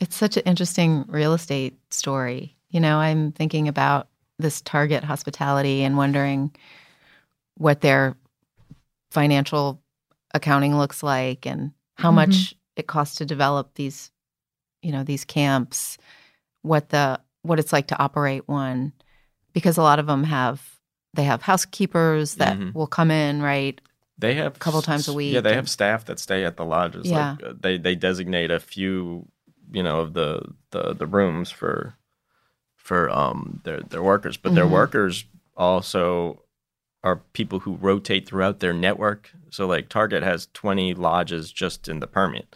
It's 0.00 0.16
such 0.16 0.36
an 0.36 0.44
interesting 0.46 1.04
real 1.08 1.34
estate 1.34 1.76
story. 1.90 2.56
You 2.70 2.78
know, 2.78 2.98
I'm 2.98 3.32
thinking 3.32 3.66
about 3.66 4.08
this 4.38 4.60
Target 4.60 5.02
hospitality 5.02 5.82
and 5.82 5.96
wondering 5.96 6.54
what 7.56 7.80
their 7.80 8.16
financial 9.10 9.82
accounting 10.34 10.76
looks 10.78 11.02
like 11.02 11.46
and 11.46 11.72
how 11.96 12.10
Mhm. 12.12 12.14
much 12.14 12.54
it 12.78 12.86
costs 12.86 13.16
to 13.16 13.26
develop 13.26 13.74
these, 13.74 14.10
you 14.80 14.92
know, 14.92 15.02
these 15.02 15.24
camps, 15.24 15.98
what 16.62 16.88
the 16.90 17.20
what 17.42 17.58
it's 17.58 17.72
like 17.72 17.88
to 17.88 17.98
operate 17.98 18.46
one 18.48 18.92
because 19.52 19.76
a 19.76 19.82
lot 19.82 19.98
of 19.98 20.06
them 20.06 20.24
have 20.24 20.62
they 21.14 21.24
have 21.24 21.42
housekeepers 21.42 22.36
that 22.36 22.56
Mhm. 22.56 22.74
will 22.74 22.86
come 22.86 23.10
in, 23.10 23.42
right? 23.42 23.80
They 24.18 24.34
have 24.34 24.56
A 24.56 24.58
couple 24.58 24.82
times 24.82 25.08
a 25.08 25.12
week 25.12 25.32
Yeah, 25.34 25.40
they 25.40 25.50
and- 25.50 25.56
have 25.56 25.70
staff 25.70 26.04
that 26.06 26.18
stay 26.18 26.44
at 26.44 26.56
the 26.56 26.64
lodges. 26.64 27.06
Yeah. 27.10 27.36
Like, 27.40 27.44
uh, 27.50 27.54
they 27.60 27.78
they 27.78 27.94
designate 27.94 28.50
a 28.50 28.60
few, 28.60 29.26
you 29.72 29.82
know, 29.82 30.00
of 30.00 30.12
the 30.14 30.42
the, 30.70 30.94
the 30.94 31.06
rooms 31.06 31.50
for 31.50 31.94
for 32.76 33.10
um 33.10 33.60
their 33.64 33.80
their 33.80 34.02
workers, 34.02 34.36
but 34.36 34.54
their 34.54 34.66
Mhm. 34.66 34.70
workers 34.72 35.24
also 35.56 36.42
are 37.04 37.16
people 37.32 37.60
who 37.60 37.76
rotate 37.76 38.26
throughout 38.28 38.58
their 38.60 38.72
network. 38.72 39.30
So 39.50 39.66
like 39.66 39.88
Target 39.88 40.22
has 40.24 40.48
20 40.52 40.94
lodges 40.94 41.52
just 41.52 41.88
in 41.88 42.00
the 42.00 42.06
Permian. 42.08 42.46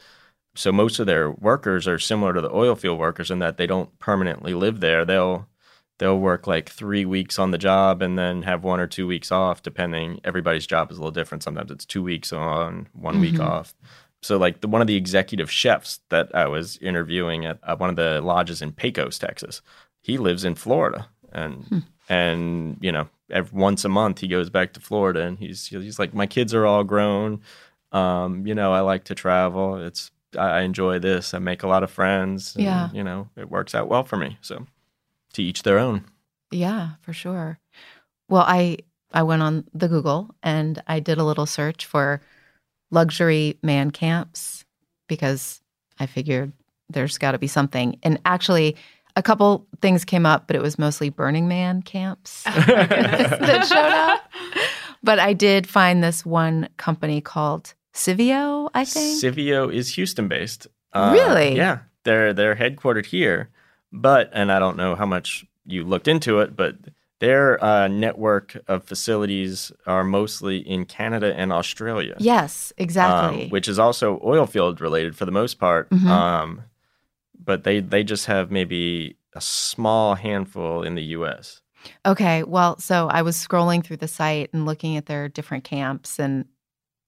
So 0.54 0.70
most 0.72 0.98
of 0.98 1.06
their 1.06 1.30
workers 1.30 1.88
are 1.88 1.98
similar 1.98 2.34
to 2.34 2.40
the 2.40 2.52
oil 2.52 2.74
field 2.74 2.98
workers 2.98 3.30
in 3.30 3.38
that 3.38 3.56
they 3.56 3.66
don't 3.66 3.98
permanently 3.98 4.52
live 4.54 4.80
there. 4.80 5.04
They'll 5.04 5.48
they'll 5.98 6.18
work 6.18 6.46
like 6.46 6.68
three 6.68 7.04
weeks 7.04 7.38
on 7.38 7.52
the 7.52 7.58
job 7.58 8.02
and 8.02 8.18
then 8.18 8.42
have 8.42 8.64
one 8.64 8.80
or 8.80 8.86
two 8.88 9.06
weeks 9.06 9.30
off 9.30 9.62
depending 9.62 10.20
everybody's 10.24 10.66
job 10.66 10.90
is 10.90 10.96
a 10.96 11.00
little 11.00 11.12
different 11.12 11.44
sometimes 11.44 11.70
it's 11.70 11.84
two 11.84 12.02
weeks 12.02 12.32
on 12.32 12.88
one 12.92 13.20
week 13.20 13.36
Mhm. 13.36 13.44
off 13.46 13.72
so 14.20 14.36
like 14.36 14.62
the, 14.62 14.68
one 14.68 14.80
of 14.80 14.88
the 14.88 14.96
executive 14.96 15.48
chefs 15.50 16.00
that 16.08 16.34
i 16.34 16.48
was 16.48 16.76
interviewing 16.78 17.44
at 17.46 17.58
uh, 17.62 17.76
one 17.76 17.88
of 17.90 17.94
the 17.96 18.20
lodges 18.20 18.60
in 18.62 18.72
pecos 18.72 19.16
texas 19.18 19.62
he 20.00 20.18
lives 20.18 20.44
in 20.44 20.56
florida 20.56 21.06
and 21.30 21.66
Hmm. 21.68 21.78
and 22.08 22.78
you 22.80 22.90
know 22.90 23.08
every, 23.30 23.56
once 23.56 23.84
a 23.84 23.88
month 23.88 24.18
he 24.20 24.26
goes 24.28 24.50
back 24.50 24.72
to 24.72 24.80
florida 24.80 25.20
and 25.20 25.38
he's 25.38 25.66
he's 25.68 25.98
like 26.00 26.14
my 26.14 26.26
kids 26.26 26.52
are 26.52 26.66
all 26.66 26.82
grown 26.82 27.42
um, 27.92 28.44
you 28.46 28.54
know 28.56 28.72
i 28.72 28.80
like 28.80 29.04
to 29.04 29.14
travel 29.14 29.76
it's 29.76 30.10
I 30.36 30.58
I 30.58 30.60
enjoy 30.62 30.98
this. 30.98 31.34
I 31.34 31.38
make 31.38 31.62
a 31.62 31.68
lot 31.68 31.82
of 31.82 31.90
friends. 31.90 32.54
and, 32.56 32.64
Yeah. 32.64 32.90
You 32.92 33.04
know, 33.04 33.28
it 33.36 33.50
works 33.50 33.74
out 33.74 33.88
well 33.88 34.04
for 34.04 34.16
me. 34.16 34.38
So 34.40 34.66
to 35.34 35.42
each 35.42 35.62
their 35.62 35.78
own. 35.78 36.04
Yeah, 36.50 36.90
for 37.00 37.12
sure. 37.12 37.58
Well, 38.28 38.44
I 38.46 38.78
I 39.12 39.22
went 39.22 39.42
on 39.42 39.64
the 39.74 39.88
Google 39.88 40.34
and 40.42 40.82
I 40.86 41.00
did 41.00 41.18
a 41.18 41.24
little 41.24 41.46
search 41.46 41.86
for 41.86 42.20
luxury 42.90 43.58
man 43.62 43.90
camps 43.90 44.64
because 45.08 45.60
I 45.98 46.06
figured 46.06 46.52
there's 46.88 47.18
got 47.18 47.32
to 47.32 47.38
be 47.38 47.46
something. 47.46 47.98
And 48.02 48.20
actually, 48.24 48.76
a 49.16 49.22
couple 49.22 49.66
things 49.80 50.04
came 50.04 50.24
up, 50.26 50.46
but 50.46 50.56
it 50.56 50.62
was 50.62 50.78
mostly 50.78 51.10
Burning 51.10 51.48
Man 51.48 51.82
camps 51.82 52.42
that 52.44 53.66
showed 53.66 53.92
up. 53.92 54.30
But 55.02 55.18
I 55.18 55.32
did 55.32 55.66
find 55.66 56.02
this 56.02 56.24
one 56.24 56.68
company 56.76 57.20
called 57.20 57.74
Civeo, 57.94 58.70
I 58.74 58.84
think. 58.84 59.22
Civeo 59.22 59.72
is 59.72 59.94
Houston 59.94 60.28
based. 60.28 60.66
Really? 60.94 61.56
Yeah. 61.56 61.78
They're 62.04 62.32
they're 62.32 62.56
headquartered 62.56 63.06
here. 63.06 63.48
But 63.92 64.30
and 64.32 64.50
I 64.50 64.58
don't 64.58 64.76
know 64.76 64.94
how 64.94 65.06
much 65.06 65.44
you 65.66 65.84
looked 65.84 66.08
into 66.08 66.40
it, 66.40 66.56
but 66.56 66.76
their 67.20 67.62
uh, 67.62 67.86
network 67.86 68.56
of 68.66 68.82
facilities 68.84 69.70
are 69.86 70.02
mostly 70.02 70.58
in 70.58 70.84
Canada 70.86 71.32
and 71.36 71.52
Australia. 71.52 72.16
yes, 72.18 72.72
exactly. 72.78 73.44
um, 73.44 73.50
which 73.50 73.68
is 73.68 73.78
also 73.78 74.20
oil 74.24 74.46
field 74.46 74.80
related 74.80 75.14
for 75.14 75.24
the 75.24 75.30
most 75.30 75.60
part. 75.60 75.88
Mhm. 75.90 76.06
Um, 76.08 76.62
but 77.44 77.62
they 77.64 77.80
they 77.80 78.02
just 78.02 78.26
have 78.26 78.50
maybe 78.50 79.16
a 79.34 79.40
small 79.40 80.14
handful 80.16 80.82
in 80.82 80.94
the 80.96 81.04
U.S. 81.16 81.60
Okay, 82.06 82.42
well, 82.44 82.78
so 82.78 83.08
I 83.08 83.22
was 83.22 83.36
scrolling 83.36 83.84
through 83.84 83.96
the 83.98 84.08
site 84.08 84.50
and 84.52 84.66
looking 84.66 84.96
at 84.96 85.06
their 85.06 85.28
different 85.28 85.64
camps, 85.64 86.18
and 86.18 86.46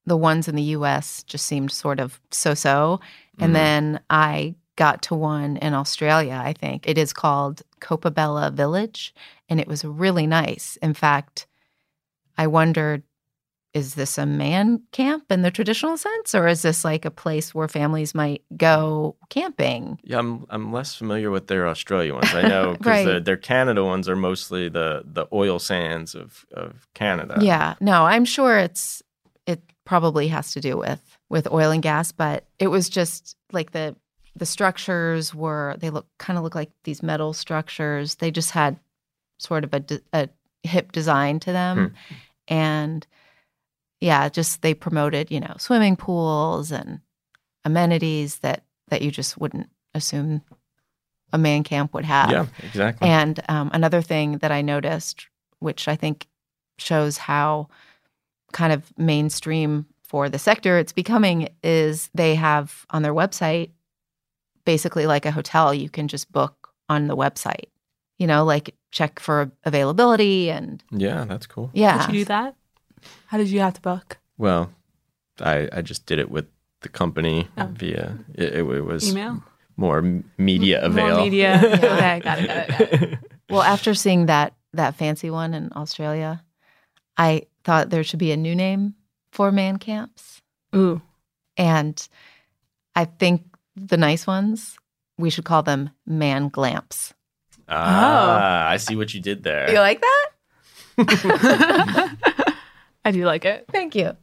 the 0.06 0.16
ones 0.16 0.48
in 0.48 0.54
the 0.56 0.62
US 0.76 1.22
just 1.24 1.46
seemed 1.46 1.70
sort 1.72 2.00
of 2.00 2.20
so 2.30 2.54
so. 2.54 3.00
And 3.40 3.50
Mhm. 3.50 3.54
then 3.54 4.00
I 4.10 4.54
got 4.76 5.02
to 5.02 5.14
one 5.14 5.56
in 5.58 5.72
Australia, 5.74 6.40
I 6.44 6.52
think. 6.52 6.88
It 6.88 6.98
is 6.98 7.12
called 7.12 7.62
Coppabella 7.80 8.52
Village, 8.52 9.14
and 9.48 9.60
it 9.60 9.68
was 9.68 9.84
really 9.84 10.26
nice. 10.26 10.76
In 10.82 10.94
fact, 10.94 11.46
I 12.36 12.46
wondered 12.46 13.02
is 13.72 13.96
this 13.96 14.18
a 14.18 14.24
man 14.26 14.80
camp 14.92 15.24
in 15.32 15.42
the 15.42 15.50
traditional 15.50 15.96
sense, 15.96 16.32
or 16.32 16.46
is 16.46 16.62
this 16.62 16.84
like 16.84 17.04
a 17.04 17.10
place 17.10 17.52
where 17.52 17.66
families 17.66 18.14
might 18.14 18.42
go 18.56 19.16
camping? 19.30 19.98
Yeah, 20.04 20.20
I'm 20.20 20.46
I'm 20.48 20.72
less 20.72 20.94
familiar 20.94 21.30
with 21.32 21.48
their 21.48 21.66
Australia 21.66 22.14
ones. 22.14 22.32
I 22.34 22.42
know 22.46 22.72
because 22.78 22.86
Right. 22.86 23.04
their, 23.04 23.20
their 23.20 23.36
Canada 23.36 23.84
ones 23.84 24.08
are 24.08 24.14
mostly 24.16 24.68
the 24.68 25.02
the 25.04 25.26
oil 25.32 25.58
sands 25.58 26.14
of 26.14 26.46
of 26.52 26.86
Canada. 26.94 27.38
Yeah, 27.42 27.74
no, 27.80 28.04
I'm 28.06 28.24
sure 28.24 28.58
it's 28.58 29.02
it 29.46 29.60
probably 29.84 30.28
has 30.28 30.52
to 30.52 30.60
do 30.60 30.76
with 30.76 31.18
with 31.28 31.50
oil 31.52 31.70
and 31.70 31.82
gas, 31.82 32.12
but 32.12 32.46
it 32.58 32.68
was 32.68 32.88
just 32.88 33.36
like 33.52 33.72
the 33.72 33.96
the 34.36 34.46
structures 34.46 35.34
were 35.34 35.76
they 35.78 35.90
look 35.90 36.06
kind 36.18 36.36
of 36.36 36.44
look 36.44 36.54
like 36.54 36.70
these 36.84 37.02
metal 37.02 37.32
structures. 37.32 38.16
They 38.16 38.30
just 38.30 38.50
had 38.50 38.78
sort 39.38 39.64
of 39.64 39.74
a, 39.74 39.80
de- 39.80 40.02
a 40.12 40.28
hip 40.62 40.92
design 40.92 41.40
to 41.40 41.52
them, 41.52 41.94
and 42.48 43.06
yeah, 44.00 44.28
just 44.28 44.62
they 44.62 44.74
promoted 44.74 45.30
you 45.30 45.40
know 45.40 45.54
swimming 45.58 45.96
pools 45.96 46.72
and 46.72 47.00
amenities 47.64 48.38
that 48.38 48.64
that 48.88 49.02
you 49.02 49.10
just 49.10 49.38
wouldn't 49.38 49.68
assume 49.94 50.42
a 51.32 51.38
man 51.38 51.64
camp 51.64 51.94
would 51.94 52.04
have. 52.04 52.30
yeah, 52.30 52.46
exactly. 52.62 53.08
And 53.08 53.40
um, 53.48 53.70
another 53.72 54.02
thing 54.02 54.38
that 54.38 54.52
I 54.52 54.62
noticed, 54.62 55.26
which 55.58 55.88
I 55.88 55.96
think 55.96 56.28
shows 56.78 57.18
how 57.18 57.68
kind 58.54 58.72
of 58.72 58.80
mainstream 58.96 59.84
for 60.02 60.28
the 60.30 60.38
sector 60.38 60.78
it's 60.78 60.92
becoming, 60.92 61.48
is 61.62 62.08
they 62.14 62.34
have 62.36 62.86
on 62.90 63.02
their 63.02 63.12
website 63.14 63.70
basically 64.64 65.06
like 65.06 65.26
a 65.26 65.30
hotel 65.30 65.74
you 65.74 65.90
can 65.90 66.08
just 66.08 66.30
book 66.32 66.70
on 66.88 67.06
the 67.08 67.16
website. 67.16 67.66
You 68.18 68.26
know, 68.26 68.44
like 68.44 68.74
check 68.92 69.18
for 69.18 69.50
availability 69.64 70.50
and 70.50 70.82
yeah, 70.92 71.24
that's 71.24 71.46
cool. 71.46 71.70
yeah. 71.74 72.06
Did 72.06 72.14
you 72.14 72.20
do 72.20 72.24
that? 72.26 72.54
How 73.26 73.38
did 73.38 73.48
you 73.48 73.60
have 73.60 73.74
to 73.74 73.80
book? 73.80 74.18
Well, 74.38 74.70
I 75.40 75.68
I 75.72 75.82
just 75.82 76.06
did 76.06 76.18
it 76.18 76.30
with 76.30 76.46
the 76.82 76.88
company 76.88 77.48
Oh. 77.58 77.68
via 77.74 78.18
it, 78.34 78.54
it 78.54 78.62
was 78.62 79.10
Email? 79.10 79.42
more 79.76 79.98
m- 79.98 80.24
media 80.38 80.80
avail. 80.84 81.08
More 81.16 81.24
media. 81.24 81.60
okay, 81.64 82.20
got 82.22 82.38
it, 82.38 82.46
got 82.46 82.60
it, 82.70 82.70
got 82.70 83.02
it. 83.02 83.18
Well, 83.50 83.62
after 83.62 83.94
seeing 83.94 84.26
that 84.26 84.54
that 84.72 84.94
fancy 84.94 85.28
one 85.30 85.52
in 85.54 85.70
Australia, 85.76 86.42
I 87.16 87.42
thought 87.64 87.90
there 87.90 88.04
should 88.04 88.18
be 88.18 88.32
a 88.32 88.36
new 88.36 88.54
name 88.54 88.94
for 89.32 89.50
man 89.52 89.78
camps. 89.78 90.40
Ooh. 90.74 91.00
And 91.56 92.06
I 92.96 93.04
think 93.04 93.42
the 93.76 93.96
nice 93.96 94.26
ones, 94.26 94.76
we 95.18 95.30
should 95.30 95.44
call 95.44 95.62
them 95.62 95.90
man 96.06 96.48
glamps. 96.48 97.14
ah, 97.68 98.68
I 98.68 98.76
see 98.76 98.96
what 98.96 99.14
you 99.14 99.20
did 99.20 99.42
there. 99.44 99.70
You 99.70 99.78
like 99.78 100.00
that? 100.00 100.30
I 103.04 103.10
do 103.10 103.24
like 103.24 103.44
it. 103.44 103.66
Thank 103.70 103.94
you. 103.94 104.16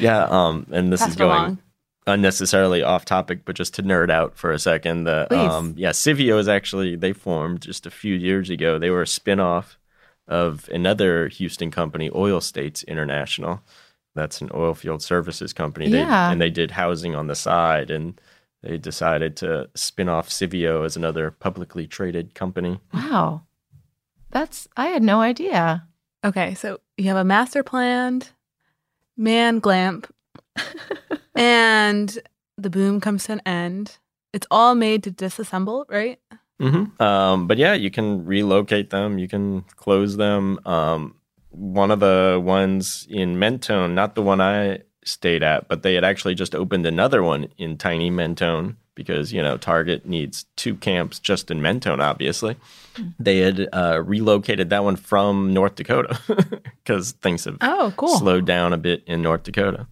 Yeah, 0.00 0.24
um, 0.24 0.66
and 0.70 0.92
this 0.92 1.00
Pass 1.00 1.10
is 1.10 1.16
going 1.16 1.30
along. 1.30 1.58
unnecessarily 2.06 2.82
off 2.82 3.04
topic, 3.04 3.40
but 3.44 3.56
just 3.56 3.74
to 3.74 3.82
nerd 3.82 4.10
out 4.10 4.36
for 4.36 4.50
a 4.52 4.58
second, 4.58 5.04
the 5.04 5.26
Please. 5.28 5.38
um, 5.50 5.74
yeah, 5.76 5.90
Civeo 5.90 6.38
is 6.38 6.48
actually 6.48 6.96
they 6.96 7.12
formed 7.12 7.62
just 7.62 7.86
a 7.86 7.90
few 7.90 8.14
years 8.14 8.50
ago. 8.50 8.78
They 8.78 8.90
were 8.90 9.02
a 9.02 9.06
spin-off 9.06 9.78
of 10.28 10.68
another 10.72 11.28
Houston 11.28 11.70
company, 11.70 12.10
Oil 12.14 12.40
States 12.40 12.82
International. 12.84 13.60
That's 14.14 14.40
an 14.40 14.50
oil 14.54 14.74
field 14.74 15.02
services 15.02 15.52
company. 15.52 15.88
They, 15.90 15.98
Yeah. 15.98 16.30
and 16.30 16.40
they 16.40 16.50
did 16.50 16.70
housing 16.72 17.14
on 17.14 17.26
the 17.26 17.34
side, 17.34 17.90
and 17.90 18.20
they 18.62 18.78
decided 18.78 19.36
to 19.38 19.68
spin 19.74 20.08
off 20.08 20.28
Civeo 20.30 20.84
as 20.84 20.96
another 20.96 21.30
publicly 21.30 21.86
traded 21.86 22.34
company. 22.34 22.80
Wow. 22.94 23.42
That's, 24.30 24.66
I 24.76 24.86
had 24.88 25.02
no 25.02 25.20
idea. 25.20 25.86
Okay, 26.24 26.54
so 26.54 26.80
you 26.96 27.04
have 27.08 27.16
a 27.18 27.24
master 27.24 27.62
planned 27.62 28.30
man 29.16 29.60
glamp, 29.60 30.12
and 31.34 32.18
the 32.58 32.70
boom 32.70 33.00
comes 33.00 33.24
to 33.24 33.32
an 33.32 33.42
end. 33.46 33.98
It's 34.32 34.46
all 34.50 34.74
made 34.74 35.02
to 35.04 35.10
disassemble, 35.12 35.84
right? 35.88 36.18
Mm-hmm. 36.60 37.02
Um, 37.02 37.46
but 37.46 37.58
yeah, 37.58 37.74
you 37.74 37.90
can 37.90 38.24
relocate 38.24 38.90
them. 38.90 39.18
You 39.18 39.28
can 39.28 39.62
close 39.76 40.16
them. 40.16 40.58
Um, 40.66 41.14
one 41.50 41.90
of 41.90 42.00
the 42.00 42.40
ones 42.42 43.06
in 43.10 43.38
Mentone, 43.38 43.94
not 43.94 44.14
the 44.14 44.22
one 44.22 44.40
I 44.40 44.80
stayed 45.04 45.42
at, 45.42 45.68
but 45.68 45.82
they 45.82 45.94
had 45.94 46.04
actually 46.04 46.34
just 46.34 46.54
opened 46.54 46.86
another 46.86 47.22
one 47.22 47.48
in 47.58 47.76
tiny 47.78 48.10
Mentone 48.10 48.76
because 48.94 49.32
you 49.32 49.42
know 49.42 49.56
Target 49.58 50.06
needs 50.06 50.46
two 50.56 50.74
camps 50.74 51.18
just 51.18 51.50
in 51.50 51.60
Mentone. 51.62 52.00
Obviously, 52.00 52.56
they 53.18 53.38
had 53.38 53.68
uh, 53.72 54.02
relocated 54.04 54.70
that 54.70 54.82
one 54.84 54.96
from 54.96 55.52
North 55.52 55.74
Dakota 55.76 56.18
because 56.84 57.12
things 57.12 57.44
have 57.44 57.58
Oh, 57.60 57.92
cool. 57.96 58.16
slowed 58.18 58.46
down 58.46 58.72
a 58.72 58.78
bit 58.78 59.02
in 59.06 59.20
North 59.22 59.42
Dakota. 59.42 59.86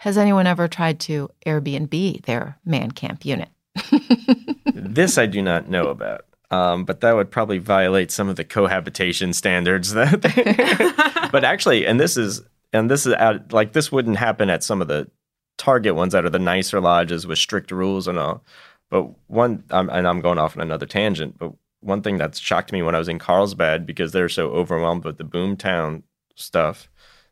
Has 0.00 0.18
anyone 0.18 0.46
ever 0.46 0.68
tried 0.68 1.00
to 1.00 1.30
Airbnb 1.46 2.26
their 2.26 2.58
man 2.64 2.90
camp 2.90 3.24
unit? 3.24 3.48
this 4.74 5.18
I 5.18 5.26
do 5.26 5.42
not 5.42 5.68
know 5.68 5.88
about. 5.88 6.24
Um, 6.50 6.84
but 6.84 7.00
that 7.00 7.16
would 7.16 7.30
probably 7.30 7.58
violate 7.58 8.12
some 8.12 8.28
of 8.28 8.36
the 8.36 8.44
cohabitation 8.44 9.32
standards 9.32 9.92
that 9.94 10.22
they, 11.24 11.28
but 11.32 11.44
actually 11.44 11.86
and 11.86 11.98
this 11.98 12.16
is 12.16 12.42
and 12.72 12.88
this 12.88 13.04
is 13.04 13.14
out 13.14 13.52
like 13.52 13.72
this 13.72 13.90
wouldn't 13.90 14.16
happen 14.16 14.48
at 14.48 14.62
some 14.62 14.80
of 14.80 14.86
the 14.86 15.10
target 15.58 15.96
ones 15.96 16.12
that 16.12 16.24
are 16.24 16.30
the 16.30 16.38
nicer 16.38 16.80
lodges 16.80 17.26
with 17.26 17.38
strict 17.38 17.72
rules 17.72 18.06
and 18.06 18.18
all 18.18 18.44
but 18.90 19.08
one 19.28 19.64
um, 19.70 19.90
and 19.90 20.06
i'm 20.06 20.20
going 20.20 20.38
off 20.38 20.56
on 20.56 20.62
another 20.62 20.86
tangent 20.86 21.36
but 21.36 21.52
one 21.80 22.02
thing 22.02 22.18
that 22.18 22.36
shocked 22.36 22.72
me 22.72 22.82
when 22.82 22.94
i 22.94 22.98
was 22.98 23.08
in 23.08 23.18
carlsbad 23.18 23.84
because 23.84 24.12
they're 24.12 24.28
so 24.28 24.50
overwhelmed 24.50 25.04
with 25.04 25.16
the 25.16 25.24
boomtown 25.24 26.02
stuff 26.36 26.88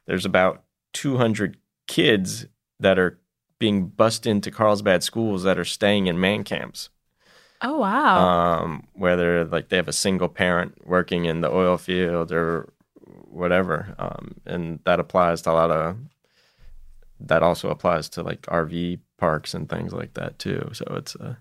there's 0.06 0.26
about 0.26 0.64
200 0.94 1.56
kids 1.86 2.46
that 2.80 2.98
are 2.98 3.18
being 3.58 3.86
bussed 3.86 4.26
into 4.26 4.50
carlsbad 4.50 5.02
schools 5.02 5.42
that 5.44 5.58
are 5.58 5.64
staying 5.64 6.06
in 6.06 6.18
man 6.20 6.44
camps 6.44 6.90
Oh, 7.62 7.78
wow. 7.78 8.18
um, 8.60 8.86
whether 8.92 9.44
like 9.44 9.68
they 9.68 9.76
have 9.76 9.88
a 9.88 9.92
single 9.92 10.28
parent 10.28 10.86
working 10.86 11.24
in 11.24 11.40
the 11.40 11.50
oil 11.50 11.78
field 11.78 12.30
or 12.30 12.72
whatever, 13.30 13.94
um, 13.98 14.34
and 14.44 14.80
that 14.84 15.00
applies 15.00 15.40
to 15.42 15.50
a 15.50 15.52
lot 15.52 15.70
of. 15.70 15.96
That 17.20 17.42
also 17.42 17.70
applies 17.70 18.08
to 18.10 18.22
like 18.22 18.42
RV 18.42 18.98
parks 19.18 19.54
and 19.54 19.68
things 19.68 19.92
like 19.92 20.14
that 20.14 20.38
too. 20.38 20.68
So 20.72 20.84
it's 20.96 21.14
a 21.14 21.38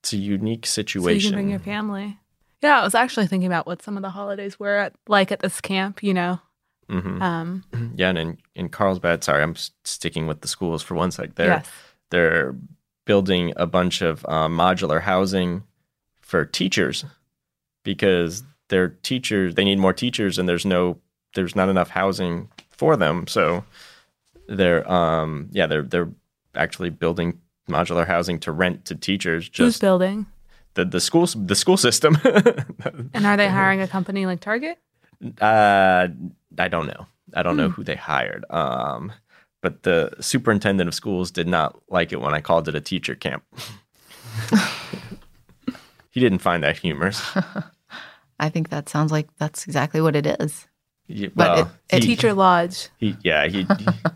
it's 0.00 0.12
a 0.12 0.16
unique 0.16 0.66
so 0.66 0.80
you 0.80 0.84
situation. 0.86 1.30
can 1.30 1.36
bring 1.38 1.50
your 1.50 1.58
family. 1.58 2.18
Yeah, 2.62 2.80
I 2.80 2.84
was 2.84 2.94
actually 2.94 3.26
thinking 3.26 3.46
about 3.46 3.66
what 3.66 3.82
some 3.82 3.96
of 3.96 4.02
the 4.02 4.10
holidays 4.10 4.58
were 4.60 4.76
at, 4.76 4.94
like 5.08 5.32
at 5.32 5.40
this 5.40 5.60
camp, 5.60 6.02
you 6.02 6.14
know. 6.14 6.40
Hmm 6.88 7.22
Um, 7.22 7.64
Yeah, 7.96 8.08
and 8.10 8.18
in, 8.18 8.38
in 8.54 8.68
Carlsbad, 8.68 9.24
sorry, 9.24 9.42
I'm 9.42 9.54
sticking 9.84 10.26
with 10.26 10.40
the 10.40 10.48
schools 10.48 10.82
for 10.82 10.94
one 10.94 11.10
sec. 11.10 11.34
There, 11.34 11.46
yes. 11.48 11.68
they're 12.10 12.54
building 13.06 13.52
a 13.56 13.66
bunch 13.66 14.02
of 14.02 14.24
um, 14.26 14.56
modular 14.56 15.00
housing 15.00 15.62
for 16.20 16.44
teachers 16.44 17.04
because 17.84 18.42
their 18.68 18.88
teachers 18.88 19.54
they 19.54 19.64
need 19.64 19.78
more 19.78 19.92
teachers 19.92 20.38
and 20.38 20.48
there's 20.48 20.64
no 20.64 20.98
there's 21.34 21.54
not 21.54 21.68
enough 21.68 21.90
housing 21.90 22.48
for 22.70 22.96
them 22.96 23.26
so 23.26 23.62
they're 24.48 24.90
um 24.90 25.48
yeah 25.52 25.66
they're 25.66 25.82
they're 25.82 26.08
actually 26.54 26.88
building 26.88 27.38
modular 27.68 28.06
housing 28.06 28.38
to 28.40 28.50
rent 28.50 28.86
to 28.86 28.94
teachers 28.94 29.50
Who's 29.56 29.78
building? 29.78 30.24
the 30.74 30.84
the 30.86 31.00
school 31.00 31.26
the 31.26 31.54
school 31.54 31.76
system 31.76 32.16
And 33.14 33.26
are 33.26 33.36
they 33.36 33.48
hiring 33.48 33.82
a 33.82 33.86
company 33.86 34.24
like 34.24 34.40
Target? 34.40 34.78
Uh 35.40 36.08
i 36.58 36.68
don't 36.68 36.86
know 36.86 37.06
i 37.34 37.42
don't 37.42 37.56
know 37.56 37.68
Hmm. 37.68 37.74
who 37.74 37.84
they 37.84 37.96
hired 37.96 38.44
um 38.50 39.12
but 39.60 39.82
the 39.82 40.10
superintendent 40.20 40.88
of 40.88 40.94
schools 40.94 41.30
did 41.30 41.48
not 41.48 41.80
like 41.88 42.12
it 42.12 42.20
when 42.20 42.34
i 42.34 42.40
called 42.40 42.68
it 42.68 42.74
a 42.74 42.80
teacher 42.80 43.14
camp 43.14 43.42
he 46.10 46.20
didn't 46.20 46.38
find 46.40 46.62
that 46.62 46.78
humorous 46.78 47.22
I 48.40 48.48
think 48.48 48.70
that 48.70 48.88
sounds 48.88 49.12
like 49.12 49.28
that's 49.38 49.64
exactly 49.64 50.00
what 50.00 50.16
it 50.16 50.26
is. 50.26 50.66
Ye- 51.06 51.28
But 51.28 51.48
well, 51.56 51.70
it- 51.90 51.96
it- 51.98 52.02
he, 52.02 52.16
Teacher 52.16 52.32
Lodge. 52.34 52.88
he, 52.98 53.16
yeah, 53.22 53.46
he 53.46 53.64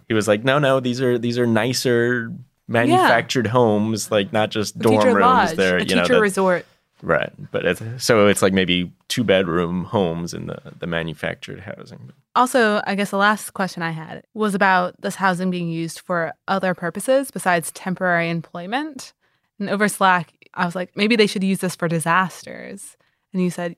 he 0.09 0.13
was 0.13 0.27
like, 0.27 0.43
no, 0.43 0.59
no, 0.59 0.81
these 0.81 1.01
are 1.01 1.17
these 1.19 1.39
are 1.39 1.47
nicer 1.47 2.33
manufactured 2.67 3.47
homes, 3.47 4.11
like 4.11 4.33
not 4.33 4.51
just 4.51 4.75
A 4.75 4.79
dorm 4.81 5.07
rooms. 5.07 5.21
lodge. 5.21 5.57
There, 5.57 5.77
a 5.77 5.85
you 5.85 5.95
know, 5.95 6.03
teacher 6.03 6.15
that- 6.15 6.21
resort. 6.21 6.67
Right? 7.03 7.33
But 7.51 7.65
it's, 7.65 7.83
so 7.99 8.27
it's 8.27 8.43
like 8.43 8.53
maybe 8.53 8.93
two 9.09 9.25
bedroom 9.25 9.85
homes 9.85 10.35
in 10.35 10.47
the 10.47 10.61
the 10.79 10.87
manufactured 10.87 11.61
housing. 11.61 12.13
Also, 12.35 12.81
I 12.87 12.95
guess 12.95 13.11
the 13.11 13.17
last 13.17 13.55
question 13.55 13.83
I 13.83 13.91
had 13.91 14.23
was 14.35 14.55
about 14.55 15.01
this 15.01 15.17
housing 15.17 15.51
being 15.51 15.69
used 15.69 16.01
for 16.01 16.33
other 16.47 16.75
purposes 16.75 17.31
besides 17.31 17.73
temporary 17.73 18.31
employment. 18.31 19.13
And 19.59 19.69
over 19.69 19.89
Slack, 19.89 20.33
I 20.55 20.65
was 20.65 20.77
like, 20.77 20.97
maybe 20.97 21.17
they 21.17 21.27
should 21.27 21.43
use 21.43 21.59
this 21.59 21.75
for 21.75 21.89
disasters. 21.89 22.97
And 23.33 23.43
you 23.43 23.51
said 23.51 23.77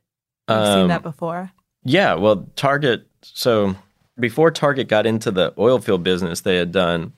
you've 0.48 0.66
seen 0.66 0.78
Um, 0.82 0.88
that 0.88 1.02
before. 1.02 1.50
Yeah, 1.84 2.14
well, 2.14 2.48
Target. 2.56 3.06
So 3.22 3.74
before 4.18 4.50
Target 4.50 4.88
got 4.88 5.06
into 5.06 5.30
the 5.30 5.54
oil 5.56 5.78
field 5.78 6.02
business, 6.02 6.42
they 6.42 6.56
had 6.56 6.72
done 6.72 7.12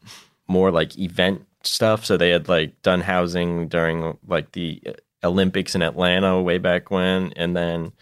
more 0.47 0.71
like 0.71 0.97
event 0.99 1.45
stuff. 1.65 2.05
So 2.05 2.17
they 2.17 2.31
had 2.31 2.49
like 2.49 2.81
done 2.83 3.01
housing 3.01 3.67
during 3.69 4.17
like 4.29 4.53
the 4.53 4.81
Olympics 5.25 5.75
in 5.75 5.83
Atlanta 5.83 6.41
way 6.41 6.59
back 6.59 6.91
when, 6.91 7.33
and 7.35 7.57
then 7.57 7.93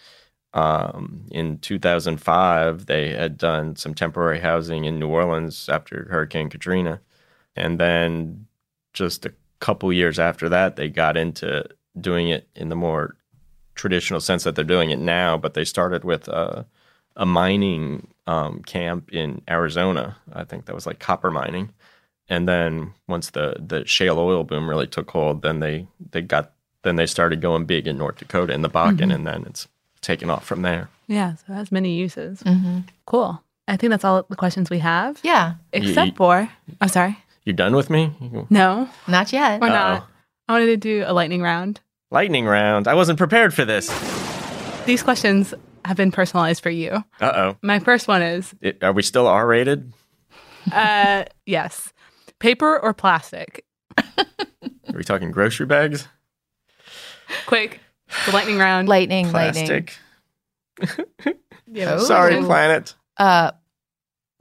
um, 0.53 1.25
in 1.31 1.59
2005 1.59 2.85
they 2.85 3.09
had 3.09 3.37
done 3.37 3.75
some 3.75 3.93
temporary 3.93 4.39
housing 4.39 4.85
in 4.85 4.99
New 4.99 5.07
Orleans 5.07 5.69
after 5.69 6.07
Hurricane 6.09 6.49
Katrina, 6.49 6.99
and 7.55 7.79
then 7.79 8.47
just 8.93 9.25
a 9.25 9.33
couple 9.59 9.93
years 9.93 10.19
after 10.19 10.49
that 10.49 10.75
they 10.75 10.89
got 10.89 11.15
into 11.15 11.63
doing 11.99 12.29
it 12.29 12.47
in 12.55 12.69
the 12.69 12.75
more 12.75 13.15
traditional 13.75 14.19
sense 14.19 14.43
that 14.43 14.55
they're 14.55 14.65
doing 14.65 14.91
it 14.91 14.99
now, 14.99 15.37
but 15.37 15.53
they 15.53 15.65
started 15.65 16.03
with 16.03 16.27
a, 16.27 16.65
a 17.15 17.25
mining 17.25 18.07
um, 18.27 18.61
camp 18.63 19.11
in 19.11 19.41
Arizona. 19.49 20.17
I 20.33 20.43
think 20.43 20.65
that 20.65 20.75
was 20.75 20.85
like 20.85 20.99
copper 20.99 21.31
mining. 21.31 21.71
And 22.29 22.47
then 22.47 22.93
once 23.07 23.31
the, 23.31 23.55
the 23.59 23.85
shale 23.85 24.19
oil 24.19 24.43
boom 24.43 24.69
really 24.69 24.87
took 24.87 25.09
hold, 25.11 25.41
then 25.41 25.59
they, 25.59 25.87
they 26.11 26.21
got 26.21 26.53
then 26.83 26.95
they 26.95 27.05
started 27.05 27.41
going 27.41 27.65
big 27.65 27.87
in 27.87 27.97
North 27.97 28.17
Dakota 28.17 28.53
in 28.53 28.61
the 28.61 28.69
Bakken, 28.69 29.13
and 29.13 29.25
then 29.27 29.43
it's 29.47 29.67
taken 30.01 30.29
off 30.29 30.45
from 30.45 30.61
there. 30.63 30.89
Yeah, 31.07 31.35
so 31.35 31.43
it 31.53 31.55
has 31.55 31.71
many 31.71 31.93
uses. 31.95 32.41
hmm 32.41 32.79
Cool. 33.05 33.41
I 33.67 33.77
think 33.77 33.91
that's 33.91 34.03
all 34.03 34.23
the 34.29 34.35
questions 34.35 34.69
we 34.69 34.79
have. 34.79 35.19
Yeah, 35.23 35.53
Except 35.73 36.09
you- 36.11 36.15
for, 36.15 36.49
oh, 36.81 36.87
sorry. 36.87 37.17
You're 37.45 37.55
done 37.55 37.75
with 37.75 37.89
me? 37.89 38.11
No, 38.49 38.87
not 39.07 39.33
yet. 39.33 39.59
we're 39.61 39.67
Uh-oh. 39.67 39.73
not. 39.73 40.07
I 40.47 40.53
wanted 40.53 40.67
to 40.67 40.77
do 40.77 41.03
a 41.07 41.13
lightning 41.13 41.41
round. 41.41 41.79
Lightning 42.11 42.45
round. 42.45 42.87
I 42.87 42.93
wasn't 42.93 43.17
prepared 43.17 43.53
for 43.53 43.65
this. 43.65 43.87
These 44.85 45.01
questions 45.01 45.53
have 45.85 45.97
been 45.97 46.11
personalized 46.11 46.61
for 46.61 46.69
you. 46.69 47.03
Uh 47.19 47.31
oh. 47.35 47.57
My 47.63 47.79
first 47.79 48.07
one 48.07 48.21
is 48.21 48.53
oh. 48.63 48.71
Are 48.81 48.91
we 48.93 49.01
still 49.01 49.25
R 49.27 49.47
rated? 49.47 49.91
uh, 50.71 51.23
yes, 51.45 51.93
paper 52.39 52.77
or 52.79 52.93
plastic? 52.93 53.65
Are 53.97 54.25
we 54.93 55.03
talking 55.03 55.31
grocery 55.31 55.65
bags? 55.65 56.07
Quick, 57.47 57.79
the 58.25 58.31
lightning 58.31 58.57
round. 58.57 58.87
Lightning, 58.89 59.31
lightning. 59.31 59.65
Plastic. 59.67 59.93
Yeah, 61.73 61.93
Oh. 61.93 62.03
Sorry, 62.03 62.35
planet. 62.43 62.95
Uh, 63.15 63.51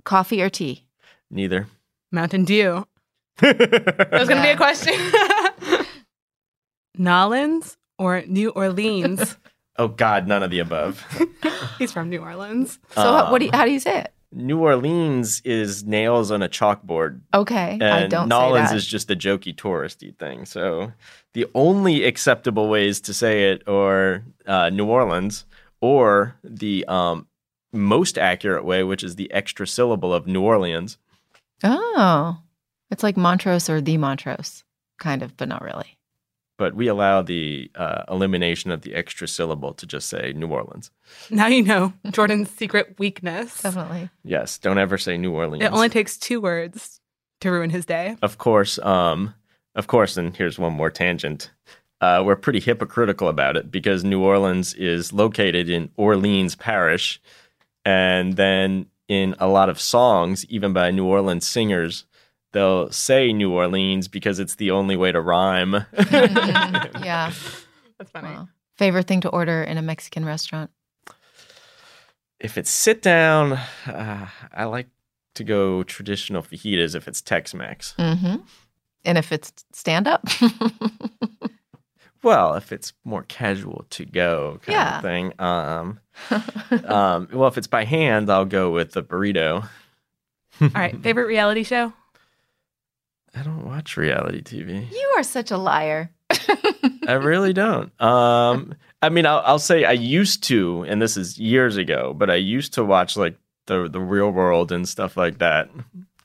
coffee 0.05 0.42
or 0.42 0.50
tea? 0.50 0.85
Neither. 1.31 1.68
Mountain 2.11 2.44
Dew. 2.44 2.85
That 3.40 4.09
was 4.12 4.29
going 4.29 4.40
to 4.40 4.42
be 4.42 4.48
a 4.50 4.57
question. 4.57 4.94
Nolans 6.98 7.76
or 7.98 8.22
New 8.26 8.50
Orleans? 8.50 9.37
oh 9.79 9.88
God, 9.88 10.26
none 10.26 10.42
of 10.42 10.50
the 10.50 10.59
above. 10.59 11.05
He's 11.79 11.92
from 11.92 12.11
New 12.11 12.20
Orleans. 12.20 12.79
So 12.94 13.00
Um, 13.03 13.31
what 13.31 13.38
do 13.38 13.46
you, 13.46 13.50
how 13.53 13.64
do 13.64 13.70
you 13.70 13.81
say 13.81 14.00
it? 14.00 14.12
New 14.33 14.59
Orleans 14.61 15.40
is 15.44 15.85
nails 15.85 16.31
on 16.31 16.42
a 16.42 16.48
chalkboard, 16.48 17.20
Okay, 17.35 17.72
and 17.74 17.83
I 17.85 18.07
don't 18.07 18.29
Nolans 18.29 18.68
say 18.68 18.74
that. 18.74 18.76
is 18.76 18.87
just 18.87 19.11
a 19.11 19.16
jokey 19.16 19.55
touristy 19.55 20.16
thing. 20.16 20.44
So 20.44 20.92
the 21.34 21.46
only 21.54 22.04
acceptable 22.04 22.68
ways 22.68 23.00
to 23.02 23.14
say 23.14 23.50
it 23.52 23.66
are 23.68 24.22
uh, 24.46 24.70
New 24.70 24.86
Orleans 24.86 25.44
or 25.80 26.36
the 26.42 26.84
um, 26.86 27.26
most 27.72 28.18
accurate 28.18 28.64
way, 28.64 28.82
which 28.82 29.04
is 29.04 29.16
the 29.16 29.30
extra 29.32 29.66
syllable 29.66 30.12
of 30.12 30.26
New 30.26 30.42
Orleans. 30.42 30.98
oh, 31.62 32.38
it's 32.90 33.02
like 33.02 33.16
Montrose 33.16 33.70
or 33.70 33.80
the 33.80 33.96
Montrose, 33.96 34.64
kind 34.98 35.22
of, 35.22 35.36
but 35.36 35.48
not 35.48 35.62
really. 35.62 35.96
But 36.58 36.74
we 36.74 36.88
allow 36.88 37.22
the 37.22 37.70
uh, 37.74 38.02
elimination 38.10 38.70
of 38.70 38.82
the 38.82 38.94
extra 38.94 39.26
syllable 39.26 39.72
to 39.74 39.86
just 39.86 40.08
say 40.08 40.32
New 40.34 40.48
Orleans. 40.48 40.90
Now 41.30 41.46
you 41.46 41.62
know 41.62 41.92
Jordan's 42.10 42.50
secret 42.50 42.96
weakness. 42.98 43.62
Definitely. 43.62 44.10
Yes, 44.24 44.58
don't 44.58 44.76
ever 44.76 44.98
say 44.98 45.16
New 45.16 45.32
Orleans. 45.32 45.64
It 45.64 45.72
only 45.72 45.88
takes 45.88 46.18
two 46.18 46.40
words 46.40 47.00
to 47.40 47.50
ruin 47.50 47.70
his 47.70 47.86
day. 47.86 48.16
of 48.20 48.36
course, 48.36 48.78
um, 48.80 49.32
of 49.74 49.87
course, 49.87 50.16
and 50.16 50.37
here's 50.37 50.59
one 50.59 50.72
more 50.72 50.90
tangent. 50.90 51.50
Uh, 52.00 52.22
we're 52.24 52.37
pretty 52.37 52.61
hypocritical 52.61 53.28
about 53.28 53.56
it 53.56 53.70
because 53.70 54.04
New 54.04 54.22
Orleans 54.22 54.72
is 54.74 55.12
located 55.12 55.68
in 55.68 55.90
Orleans 55.96 56.54
Parish, 56.54 57.20
and 57.85 58.37
then 58.37 58.87
in 59.09 59.35
a 59.38 59.46
lot 59.48 59.68
of 59.68 59.80
songs, 59.80 60.46
even 60.46 60.72
by 60.72 60.90
New 60.90 61.04
Orleans 61.04 61.46
singers, 61.46 62.06
they'll 62.52 62.90
say 62.90 63.33
New 63.33 63.52
Orleans 63.52 64.09
because 64.09 64.38
it's 64.38 64.54
the 64.54 64.70
only 64.70 64.96
way 64.96 65.12
to 65.12 65.20
rhyme. 65.20 65.72
Mhm. 65.94 67.04
yeah. 67.04 67.33
That's 67.98 68.11
funny. 68.11 68.28
Wow. 68.28 68.48
Favorite 68.78 69.06
thing 69.06 69.20
to 69.22 69.28
order 69.28 69.62
in 69.62 69.76
a 69.76 69.83
Mexican 69.83 70.24
restaurant? 70.24 70.70
if 72.40 72.56
it's 72.56 72.70
sit 72.70 73.02
down, 73.02 73.52
uh, 73.87 74.26
I 74.52 74.64
like 74.64 74.88
to 75.35 75.44
go 75.44 75.83
traditional 75.83 76.42
fajitas 76.42 76.94
if 76.94 77.06
it's 77.06 77.20
Tex-Mex. 77.20 77.94
Mm-hmm. 77.98 78.37
And 79.04 79.16
if 79.18 79.32
it's 79.32 79.52
stand 79.72 80.06
up, 80.06 80.26
Well, 82.22 82.54
if 82.54 82.70
it's 82.70 82.92
more 83.02 83.22
casual 83.22 83.86
to 83.90 84.04
go 84.04 84.58
kind 84.62 84.76
Yeah. 84.76 84.96
of 84.98 85.02
thing. 85.02 85.32
Um, 85.38 86.00
um, 86.84 87.28
well, 87.32 87.48
if 87.48 87.56
it's 87.56 87.66
by 87.66 87.84
hand, 87.84 88.28
I'll 88.30 88.44
go 88.44 88.70
with 88.70 88.92
the 88.92 89.02
burrito. 89.02 89.66
All 90.60 90.68
right, 90.74 90.94
favorite 91.02 91.26
reality 91.26 91.62
show? 91.62 91.94
I 93.34 93.42
don't 93.42 93.64
watch 93.64 93.96
reality 93.96 94.42
TV. 94.42 94.90
you 94.90 95.14
are 95.16 95.22
such 95.22 95.50
a 95.50 95.56
liar. 95.56 96.10
I 97.08 97.12
really 97.14 97.54
don't. 97.54 97.90
Um, 98.02 98.74
I 99.00 99.08
mean, 99.08 99.24
I'll, 99.24 99.42
I'll 99.46 99.58
say 99.58 99.84
I 99.84 99.92
used 99.92 100.44
to, 100.44 100.82
and 100.86 101.00
this 101.00 101.16
is 101.16 101.38
years 101.38 101.76
ago, 101.78 102.12
but 102.14 102.28
I 102.28 102.34
used 102.34 102.74
to 102.74 102.84
watch 102.84 103.16
like 103.16 103.36
the 103.66 103.88
the 103.88 104.00
Real 104.00 104.30
World 104.30 104.72
and 104.72 104.86
stuff 104.88 105.16
like 105.16 105.38
that. 105.38 105.70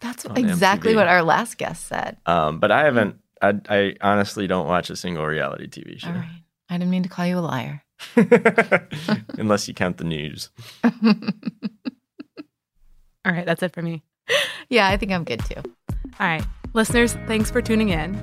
That's 0.05 0.23
exactly 0.25 0.93
MTV. 0.93 0.97
what 0.97 1.07
our 1.07 1.23
last 1.23 1.57
guest 1.57 1.87
said. 1.87 2.17
Um, 2.27 2.59
but 2.59 2.71
I 2.71 2.83
haven't. 2.83 3.17
I, 3.41 3.59
I 3.67 3.95
honestly 4.01 4.45
don't 4.45 4.67
watch 4.67 4.91
a 4.91 4.95
single 4.95 5.25
reality 5.25 5.67
TV 5.67 5.99
show, 5.99 6.09
All 6.09 6.13
right. 6.13 6.43
I 6.69 6.77
didn't 6.77 6.91
mean 6.91 7.01
to 7.03 7.09
call 7.09 7.25
you 7.25 7.39
a 7.39 7.41
liar. 7.41 7.83
unless 9.37 9.67
you 9.67 9.73
count 9.73 9.97
the 9.97 10.03
news. 10.03 10.51
All 10.83 10.91
right, 13.31 13.45
that's 13.45 13.63
it 13.63 13.73
for 13.73 13.81
me. 13.81 14.03
Yeah, 14.69 14.87
I 14.87 14.97
think 14.97 15.11
I'm 15.11 15.23
good 15.23 15.43
too. 15.43 15.61
All 16.19 16.27
right, 16.27 16.45
listeners, 16.73 17.13
thanks 17.25 17.49
for 17.49 17.61
tuning 17.61 17.89
in. 17.89 18.15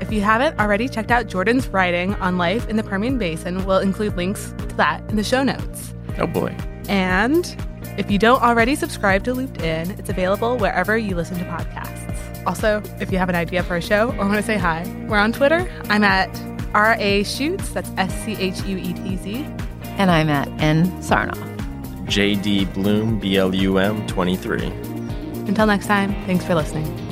If 0.00 0.12
you 0.12 0.20
haven't 0.20 0.60
already 0.60 0.88
checked 0.88 1.10
out 1.10 1.26
Jordan's 1.28 1.68
writing 1.68 2.14
on 2.16 2.36
life 2.36 2.68
in 2.68 2.76
the 2.76 2.82
Permian 2.82 3.16
Basin, 3.16 3.64
we'll 3.64 3.78
include 3.78 4.14
links 4.16 4.54
to 4.58 4.74
that 4.76 5.00
in 5.08 5.16
the 5.16 5.24
show 5.24 5.42
notes. 5.42 5.94
Oh 6.18 6.26
boy. 6.26 6.54
And 6.88 7.46
if 7.96 8.10
you 8.10 8.18
don't 8.18 8.42
already 8.42 8.74
subscribe 8.74 9.24
to 9.24 9.34
Looped 9.34 9.60
In, 9.62 9.92
it's 9.92 10.08
available 10.08 10.56
wherever 10.58 10.96
you 10.98 11.14
listen 11.14 11.38
to 11.38 11.44
podcasts. 11.44 12.46
Also, 12.46 12.82
if 13.00 13.10
you 13.12 13.18
have 13.18 13.28
an 13.28 13.34
idea 13.34 13.62
for 13.62 13.76
a 13.76 13.80
show 13.80 14.10
or 14.12 14.26
want 14.26 14.34
to 14.34 14.42
say 14.42 14.56
hi, 14.56 14.84
we're 15.08 15.18
on 15.18 15.32
Twitter. 15.32 15.70
I'm 15.84 16.04
at 16.04 16.28
RA 16.74 16.96
Schuetz, 17.22 17.72
that's 17.72 17.90
S 17.96 18.12
C 18.24 18.32
H 18.32 18.62
U 18.64 18.76
E 18.76 18.92
T 18.92 19.16
Z. 19.16 19.34
And 19.96 20.10
I'm 20.10 20.28
at 20.28 20.48
N 20.60 20.86
Sarnoff. 21.00 21.54
JD 22.06 22.74
Bloom, 22.74 23.20
BLUM 23.20 24.06
23. 24.08 24.66
Until 25.46 25.66
next 25.66 25.86
time, 25.86 26.12
thanks 26.26 26.44
for 26.44 26.54
listening. 26.54 27.03